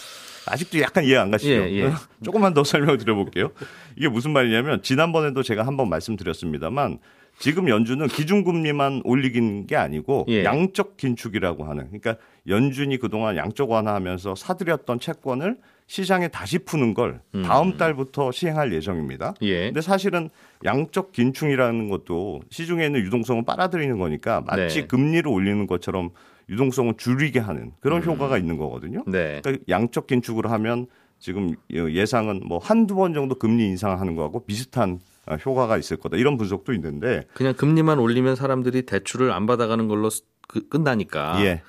아직도 0.46 0.80
약간 0.80 1.04
이해 1.04 1.18
안 1.18 1.32
가시죠? 1.32 1.52
예, 1.52 1.72
예. 1.72 1.92
조금만 2.24 2.54
더 2.54 2.64
설명을 2.64 3.00
드려볼게요. 3.00 3.50
이게 3.98 4.08
무슨 4.08 4.32
말이냐면 4.32 4.84
지난번에도 4.84 5.42
제가 5.42 5.66
한번 5.66 5.90
말씀드렸습니다만 5.90 7.00
지금 7.40 7.68
연준은 7.68 8.08
기준금리만 8.08 9.02
올리긴 9.06 9.66
게 9.66 9.76
아니고 9.76 10.26
예. 10.30 10.44
양적 10.44 10.98
긴축이라고 10.98 11.66
하는 11.66 11.88
그러니까 11.88 12.18
연준이 12.48 12.98
그동안 12.98 13.36
양적 13.36 13.72
완화하면서 13.72 14.36
사들였던 14.36 15.00
채권을 15.00 15.58
시장에 15.94 16.28
다시 16.28 16.60
푸는 16.60 16.94
걸 16.94 17.20
다음 17.44 17.76
달부터 17.76 18.32
시행할 18.32 18.72
예정입니다. 18.72 19.34
예. 19.42 19.66
근데 19.66 19.82
사실은 19.82 20.30
양적 20.64 21.12
긴축이라는 21.14 21.90
것도 21.90 22.42
시중에 22.52 22.86
있는 22.86 23.02
유동성을 23.02 23.44
빨아들이는 23.44 23.98
거니까 23.98 24.42
마치 24.46 24.82
네. 24.82 24.88
금리를 24.88 25.28
올리는 25.28 25.66
것처럼 25.66 26.12
유동성을 26.48 26.94
줄이게 26.98 27.40
하는 27.40 27.72
그런 27.80 28.04
효과가 28.04 28.38
있는 28.38 28.58
거거든요. 28.58 29.04
네. 29.08 29.42
그러니까 29.44 29.64
양적 29.68 30.06
긴축으로 30.06 30.48
하면 30.50 30.86
지금 31.18 31.56
예상은 31.74 32.42
뭐 32.46 32.60
한두 32.60 32.94
번 32.94 33.16
정도 33.16 33.34
금리 33.34 33.66
인상하는 33.66 34.16
거하고 34.16 34.46
비슷한 34.46 35.00
어, 35.26 35.36
효과가 35.38 35.78
있을 35.80 35.98
거다. 35.98 36.18
이런 36.18 36.38
분석도 36.38 36.72
있는데 36.74 37.24
그냥 37.34 37.56
금리만 37.56 37.98
올리면 37.98 38.36
사람들이 38.36 38.84
대출을 38.84 39.32
안 39.32 39.48
받아가는 39.48 39.88
걸로 39.88 40.12
쓰- 40.12 40.22
그- 40.48 40.68
끝나니까 40.70 41.44
예. 41.44 41.64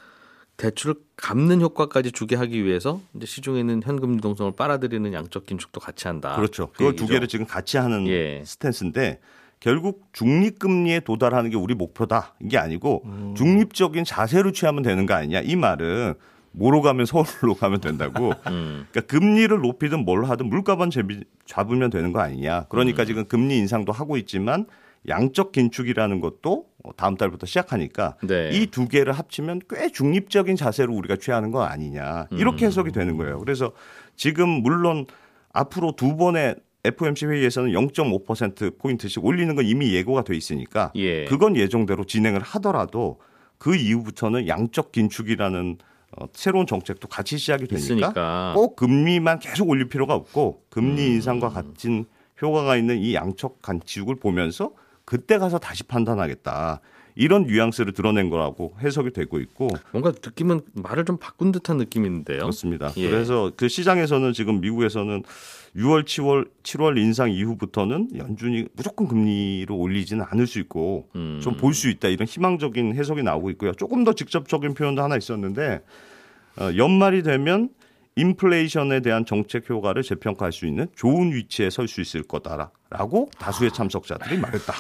대출을 0.61 0.94
갚는 1.16 1.62
효과까지 1.62 2.12
주게 2.12 2.37
하기 2.37 2.64
위해서 2.64 3.01
이제 3.14 3.25
시중에 3.25 3.59
있는 3.61 3.81
현금 3.83 4.14
유동성을 4.16 4.53
빨아들이는 4.53 5.14
양적 5.14 5.46
긴축도 5.46 5.81
같이 5.81 6.07
한다. 6.07 6.37
그렇죠. 6.37 6.66
그 6.68 6.73
그걸 6.79 6.96
두 6.96 7.05
얘기죠. 7.05 7.14
개를 7.14 7.29
지금 7.29 7.46
같이 7.46 7.79
하는 7.79 8.07
예. 8.07 8.42
스탠스인데 8.44 9.20
결국 9.59 10.09
중립금리에 10.12 11.01
도달하는 11.01 11.49
게 11.49 11.57
우리 11.57 11.75
목표다. 11.75 12.35
이게 12.40 12.59
아니고 12.59 13.03
음. 13.07 13.35
중립적인 13.37 14.05
자세로 14.05 14.53
취하면 14.53 14.83
되는 14.83 15.07
거 15.07 15.14
아니냐. 15.14 15.40
이 15.40 15.57
말은 15.57 16.14
뭐로 16.53 16.83
가면 16.83 17.07
서울로 17.07 17.55
가면 17.55 17.81
된다고. 17.81 18.33
음. 18.49 18.87
그러니까 18.90 19.01
금리를 19.03 19.59
높이든 19.59 20.05
뭘 20.05 20.25
하든 20.25 20.46
물가만 20.46 20.90
잡으면 21.46 21.88
되는 21.88 22.12
거 22.12 22.20
아니냐. 22.20 22.61
음. 22.61 22.64
그러니까 22.68 23.07
지금 23.07 23.25
금리 23.27 23.57
인상도 23.57 23.92
하고 23.92 24.18
있지만 24.18 24.66
양적 25.09 25.53
긴축이라는 25.53 26.20
것도 26.20 26.69
다음 26.97 27.16
달부터 27.16 27.47
시작하니까 27.47 28.16
네. 28.23 28.51
이두 28.53 28.88
개를 28.88 29.12
합치면 29.12 29.62
꽤 29.69 29.90
중립적인 29.90 30.57
자세로 30.57 30.95
우리가 30.95 31.16
취하는 31.16 31.51
거 31.51 31.62
아니냐. 31.62 32.29
이렇게 32.31 32.66
해석이 32.66 32.93
되는 32.93 33.16
거예요. 33.16 33.38
그래서 33.38 33.73
지금 34.16 34.49
물론 34.49 35.07
앞으로 35.53 35.93
두 35.97 36.16
번의 36.16 36.57
FOMC 36.85 37.27
회의에서는 37.27 37.73
0.5% 37.73 38.79
포인트씩 38.79 39.25
올리는 39.25 39.55
건 39.55 39.66
이미 39.66 39.93
예고가 39.95 40.25
돼 40.25 40.35
있으니까 40.35 40.93
예. 40.97 41.27
그건 41.27 41.57
예정대로 41.57 42.05
진행을 42.05 42.40
하더라도 42.40 43.19
그 43.59 43.77
이후부터는 43.77 44.49
양적 44.49 44.93
긴축이라는 44.93 45.79
어, 46.19 46.27
새로운 46.33 46.66
정책도 46.66 47.09
같이 47.09 47.38
시작이 47.38 47.66
되니까 47.66 47.79
있으니까. 47.79 48.53
꼭 48.57 48.75
금리만 48.77 49.38
계속 49.38 49.69
올릴 49.69 49.88
필요가 49.88 50.14
없고 50.14 50.64
금리 50.71 51.07
음. 51.07 51.12
인상과 51.12 51.51
같은 51.51 52.07
효과가 52.43 52.77
있는 52.77 52.99
이 52.99 53.14
양적 53.14 53.61
간축을 53.62 54.16
보면서 54.16 54.73
그때 55.11 55.38
가서 55.38 55.59
다시 55.59 55.83
판단하겠다. 55.83 56.81
이런 57.16 57.49
뉘앙스를 57.49 57.94
드러낸 57.94 58.31
거라고 58.31 58.75
해석이 58.81 59.11
되고 59.11 59.40
있고 59.40 59.66
뭔가 59.90 60.12
느낌은 60.12 60.61
말을 60.75 61.05
좀 61.05 61.16
바꾼 61.16 61.51
듯한 61.51 61.79
느낌인데요. 61.79 62.38
그렇습니다. 62.38 62.92
예. 62.96 63.11
그래서 63.11 63.51
그 63.57 63.66
시장에서는 63.66 64.33
지금 64.33 64.61
미국에서는 64.61 65.25
6월, 65.75 66.05
7월, 66.05 66.49
7월 66.62 66.96
인상 66.96 67.29
이후부터는 67.33 68.11
연준이 68.18 68.68
무조건 68.77 69.09
금리를 69.09 69.66
올리지는 69.73 70.25
않을 70.31 70.46
수 70.46 70.61
있고 70.61 71.09
음. 71.16 71.40
좀볼 71.42 71.75
수 71.75 71.90
있다 71.90 72.07
이런 72.07 72.29
희망적인 72.29 72.94
해석이 72.94 73.25
나오고 73.25 73.51
있고요. 73.51 73.73
조금 73.73 74.05
더 74.05 74.12
직접적인 74.12 74.75
표현도 74.75 75.03
하나 75.03 75.16
있었는데 75.16 75.81
어, 76.61 76.70
연말이 76.77 77.25
되면 77.25 77.70
인플레이션에 78.14 79.01
대한 79.01 79.27
정책 79.27 79.68
효과를 79.68 80.05
재평가할 80.05 80.53
수 80.53 80.66
있는 80.66 80.87
좋은 80.94 81.33
위치에 81.33 81.68
설 81.68 81.88
수 81.88 82.01
있을 82.01 82.23
거다라 82.23 82.70
고 82.98 83.31
다수의 83.38 83.70
참석자들이 83.70 84.38
말했다. 84.38 84.74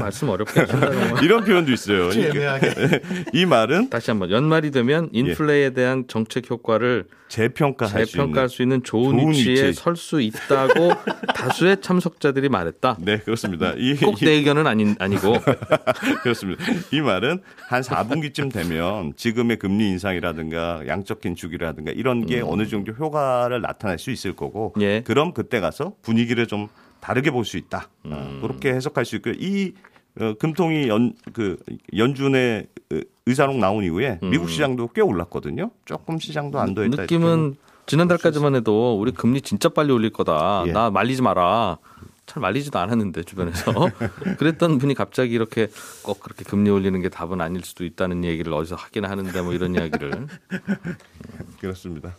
말씀 0.00 0.28
어렵게. 0.28 0.66
이런 1.22 1.44
표현도 1.44 1.72
있어요. 1.72 2.10
이- 2.10 2.26
애매하게. 2.26 3.02
이 3.34 3.44
말은 3.44 3.90
다시 3.90 4.12
한번 4.12 4.30
연말이 4.30 4.70
되면 4.70 5.08
인플레에 5.12 5.70
대한 5.70 6.04
정책 6.06 6.48
효과를 6.48 7.06
재평가할 7.28 7.88
수 7.90 7.96
있는 7.98 8.06
재평가할 8.06 8.48
수 8.48 8.62
있는 8.62 8.82
좋은, 8.84 9.18
좋은 9.18 9.30
위치에 9.30 9.52
위치에 9.52 9.72
설수 9.72 10.20
있다고 10.20 10.92
다수의 11.34 11.80
참석자들이 11.80 12.48
말했다. 12.48 12.98
네 13.00 13.18
그렇습니다. 13.18 13.72
이, 13.76 13.96
꼭내 13.96 14.30
의견은 14.30 14.68
아닌 14.68 14.94
아니고 15.00 15.34
그렇습니다. 16.22 16.64
이 16.92 17.00
말은 17.00 17.40
한 17.68 17.82
4분기쯤 17.82 18.52
되면 18.52 19.12
지금의 19.16 19.58
금리 19.58 19.88
인상이라든가 19.88 20.86
양적 20.86 21.20
긴축이라든가 21.20 21.90
이런 21.90 22.26
게 22.26 22.40
어느 22.42 22.66
정도 22.68 22.92
효과를 22.92 23.60
나타낼 23.60 23.98
수 23.98 24.12
있을 24.12 24.34
거고 24.36 24.72
예. 24.80 25.02
그럼 25.04 25.32
그때 25.32 25.58
가서 25.58 25.94
분위기를 26.02 26.46
좀 26.46 26.68
다르게 27.06 27.30
볼 27.30 27.44
수 27.44 27.56
있다. 27.56 27.88
어, 28.04 28.38
그렇게 28.42 28.70
해석할 28.74 29.04
수 29.04 29.14
있고요. 29.16 29.34
이 29.38 29.72
어, 30.20 30.34
금통이 30.40 30.88
연 30.88 31.12
그 31.32 31.56
연준의 31.96 32.66
의- 32.90 33.04
의사록 33.26 33.56
나온 33.58 33.84
이후에 33.84 34.18
미국 34.22 34.48
시장도 34.50 34.88
꽤 34.92 35.02
올랐거든요. 35.02 35.70
조금 35.84 36.18
시장도 36.18 36.58
안도했다. 36.58 37.02
느낌은 37.02 37.54
지난달까지만 37.86 38.56
해도 38.56 38.98
우리 38.98 39.12
금리 39.12 39.40
진짜 39.40 39.68
빨리 39.68 39.92
올릴 39.92 40.10
거다. 40.12 40.64
예. 40.66 40.72
나 40.72 40.90
말리지 40.90 41.22
마라. 41.22 41.78
잘 42.26 42.40
말리지도 42.40 42.76
않았는데 42.80 43.22
주변에서 43.22 43.72
그랬던 44.38 44.78
분이 44.78 44.94
갑자기 44.94 45.32
이렇게 45.32 45.68
꼭 46.02 46.18
그렇게 46.18 46.42
금리 46.44 46.70
올리는 46.70 47.00
게 47.00 47.08
답은 47.08 47.40
아닐 47.40 47.62
수도 47.62 47.84
있다는 47.84 48.24
얘기를 48.24 48.52
어디서 48.52 48.74
하긴 48.74 49.04
하는데 49.04 49.42
뭐 49.42 49.52
이런 49.52 49.76
이야기를 49.76 50.26
그렇습니다. 51.60 52.16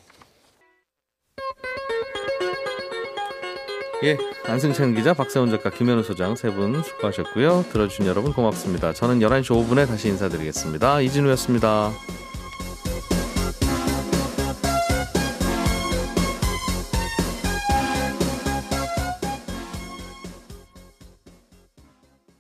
예 4.04 4.18
안승찬 4.46 4.94
기자 4.96 5.14
박세훈 5.14 5.50
작가 5.50 5.70
김현우 5.72 6.04
소장 6.04 6.36
세 6.36 6.52
분 6.52 6.84
수고하셨고요. 6.84 7.66
들어주신 7.72 8.06
여러분 8.06 8.32
고맙습니다. 8.32 8.94
저는 8.94 9.20
11시 9.20 9.46
5분에 9.50 9.88
다시 9.88 10.08
인사드리겠습니다. 10.10 11.02
이진우였습니다 11.02 11.92